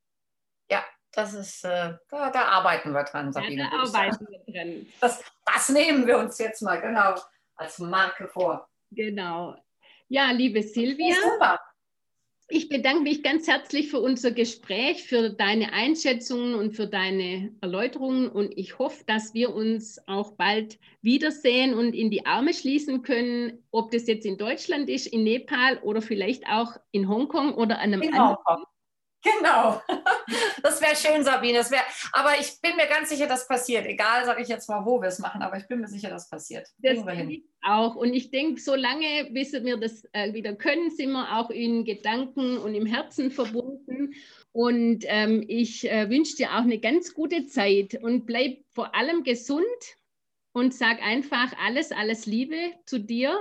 Ja, 0.70 0.84
das 1.12 1.34
ist, 1.34 1.64
äh, 1.66 1.94
da, 2.10 2.30
da, 2.30 2.44
arbeiten 2.46 2.92
wir 2.92 3.04
dran, 3.04 3.34
Sabine. 3.34 3.64
Ja, 3.64 3.70
da 3.72 3.78
arbeiten 3.84 4.28
wir 4.30 4.54
dran. 4.54 4.86
Das, 5.02 5.24
das 5.46 5.70
nehmen 5.70 6.06
wir 6.06 6.18
uns 6.18 6.38
jetzt 6.38 6.62
mal 6.62 6.80
genau 6.80 7.16
als 7.56 7.80
Marke 7.80 8.28
vor. 8.28 8.70
Genau. 8.92 9.56
Ja, 10.08 10.32
liebe 10.32 10.64
Silvia. 10.64 11.16
Ich 12.52 12.68
bedanke 12.68 13.04
mich 13.04 13.22
ganz 13.22 13.48
herzlich 13.48 13.92
für 13.92 14.00
unser 14.00 14.32
Gespräch, 14.32 15.04
für 15.04 15.30
deine 15.30 15.72
Einschätzungen 15.72 16.56
und 16.56 16.76
für 16.76 16.88
deine 16.88 17.54
Erläuterungen. 17.62 18.28
Und 18.28 18.58
ich 18.58 18.80
hoffe, 18.80 19.04
dass 19.06 19.36
wir 19.36 19.54
uns 19.54 20.02
auch 20.08 20.32
bald 20.32 20.80
wiedersehen 21.04 21.76
und 21.76 21.94
in 21.94 22.10
die 22.10 22.26
Arme 22.26 22.56
schließen 22.56 23.04
können, 23.04 23.64
ob 23.70 23.92
das 23.92 24.08
jetzt 24.08 24.26
in 24.26 24.40
Deutschland 24.40 24.90
ist, 24.90 25.06
in 25.06 25.24
Nepal 25.24 25.78
oder 25.84 26.02
vielleicht 26.02 26.48
auch 26.48 26.76
in 26.90 27.08
Hongkong 27.08 27.54
oder 27.54 27.78
an 27.78 27.94
einem 27.94 28.02
in 28.02 28.14
anderen 28.16 28.38
Hongkong. 28.38 28.66
Genau. 29.22 29.82
Das 30.62 30.82
wäre 30.82 30.96
schön, 30.96 31.24
Sabine. 31.24 31.60
Das 31.60 31.72
wär, 31.72 31.82
aber 32.12 32.40
ich 32.40 32.60
bin 32.62 32.76
mir 32.76 32.86
ganz 32.86 33.10
sicher, 33.10 33.28
das 33.28 33.48
passiert. 33.48 33.86
Egal, 33.86 34.26
sage 34.26 34.42
ich 34.42 34.48
jetzt 34.50 34.68
mal, 34.70 34.86
wo 34.86 35.02
wir 35.02 35.08
es 35.08 35.20
machen, 35.20 35.42
aber 35.42 35.58
ich 35.58 35.68
bin 35.68 35.80
mir 35.80 35.88
sicher, 35.88 36.10
das 36.10 36.30
passiert. 36.30 36.68
Das 36.78 36.98
ich 36.98 37.44
auch. 37.62 37.96
Und 37.96 38.14
ich 38.14 38.30
denke, 38.30 38.62
solange 38.62 39.30
bis 39.32 39.54
wir 39.54 39.78
das 39.78 40.04
äh, 40.12 40.34
wieder 40.34 40.54
können, 40.56 40.92
sind 40.92 41.12
wir 41.12 41.38
auch 41.38 41.50
in 41.50 41.86
Gedanken 41.86 42.58
und 42.58 42.76
im 42.76 42.86
Herzen 42.86 43.32
verbunden. 43.32 44.14
Und 44.52 45.06
ähm, 45.08 45.44
ich 45.48 45.90
äh, 45.90 46.10
wünsche 46.10 46.36
dir 46.36 46.52
auch 46.52 46.62
eine 46.62 46.80
ganz 46.80 47.14
gute 47.14 47.46
Zeit 47.46 47.96
und 47.96 48.26
bleib 48.26 48.60
vor 48.74 48.94
allem 48.94 49.24
gesund 49.24 49.66
und 50.52 50.74
sag 50.74 51.02
einfach 51.02 51.54
alles, 51.66 51.92
alles 51.92 52.26
Liebe 52.26 52.74
zu 52.86 53.00
dir, 53.00 53.38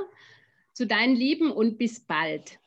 zu 0.73 0.87
deinen 0.87 1.17
Lieben 1.17 1.51
und 1.51 1.79
bis 1.79 2.01
bald. 2.01 2.59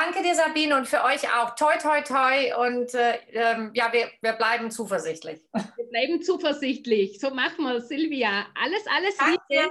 Danke 0.00 0.22
dir, 0.22 0.36
Sabine, 0.36 0.76
und 0.76 0.86
für 0.86 1.02
euch 1.02 1.28
auch. 1.34 1.56
Toi, 1.56 1.76
toi, 1.76 2.00
toi. 2.02 2.54
Und 2.68 2.94
äh, 2.94 3.18
ähm, 3.32 3.72
ja, 3.74 3.92
wir, 3.92 4.08
wir 4.20 4.34
bleiben 4.34 4.70
zuversichtlich. 4.70 5.40
Wir 5.52 5.86
bleiben 5.90 6.22
zuversichtlich. 6.22 7.18
So 7.18 7.30
machen 7.30 7.64
wir, 7.64 7.80
Silvia. 7.80 8.46
Alles, 8.54 8.86
alles 8.86 9.16
Danke. 9.16 9.40
Liebe. 9.48 9.70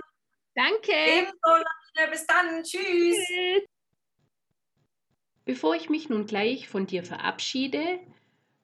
Danke. 0.54 0.92
Ebenso, 0.92 2.12
Bis 2.12 2.28
dann. 2.28 2.62
Tschüss. 2.62 3.16
Tschüss. 3.26 3.64
Bevor 5.46 5.76
ich 5.76 5.90
mich 5.90 6.10
nun 6.10 6.26
gleich 6.26 6.68
von 6.68 6.88
dir 6.88 7.06
verabschiede, 7.06 8.02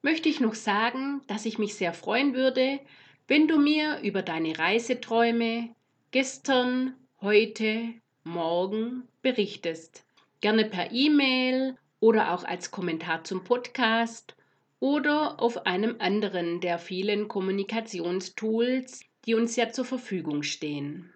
möchte 0.02 0.28
ich 0.28 0.40
noch 0.40 0.54
sagen, 0.54 1.22
dass 1.28 1.46
ich 1.46 1.56
mich 1.56 1.76
sehr 1.76 1.94
freuen 1.94 2.34
würde, 2.34 2.78
wenn 3.26 3.48
du 3.48 3.56
mir 3.56 4.00
über 4.02 4.20
deine 4.20 4.58
Reiseträume 4.58 5.74
gestern, 6.10 6.94
heute, 7.22 7.94
morgen 8.22 9.08
berichtest 9.22 10.03
gerne 10.44 10.66
per 10.66 10.92
E-Mail 10.92 11.74
oder 12.00 12.34
auch 12.34 12.44
als 12.44 12.70
Kommentar 12.70 13.24
zum 13.24 13.44
Podcast 13.44 14.36
oder 14.78 15.40
auf 15.40 15.64
einem 15.64 15.96
anderen 16.00 16.60
der 16.60 16.78
vielen 16.78 17.28
Kommunikationstools, 17.28 19.00
die 19.24 19.36
uns 19.36 19.56
ja 19.56 19.70
zur 19.70 19.86
Verfügung 19.86 20.42
stehen. 20.42 21.14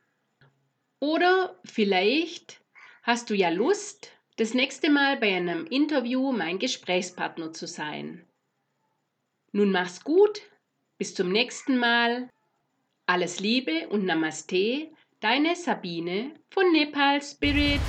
Oder 0.99 1.61
vielleicht 1.62 2.62
hast 3.03 3.29
du 3.29 3.35
ja 3.35 3.51
Lust, 3.51 4.12
das 4.37 4.55
nächste 4.55 4.88
Mal 4.88 5.19
bei 5.19 5.37
einem 5.37 5.67
Interview 5.67 6.33
mein 6.33 6.59
Gesprächspartner 6.59 7.53
zu 7.53 7.67
sein. 7.67 8.25
Nun 9.53 9.71
mach's 9.71 10.05
gut, 10.05 10.41
bis 10.97 11.14
zum 11.14 11.31
nächsten 11.31 11.77
Mal. 11.77 12.31
Alles 13.05 13.41
Liebe 13.41 13.88
und 13.91 14.07
Namaste, 14.07 14.88
deine 15.21 15.55
Sabine 15.55 16.33
von 16.49 16.73
Nepal 16.73 17.21
Spirit. 17.21 17.81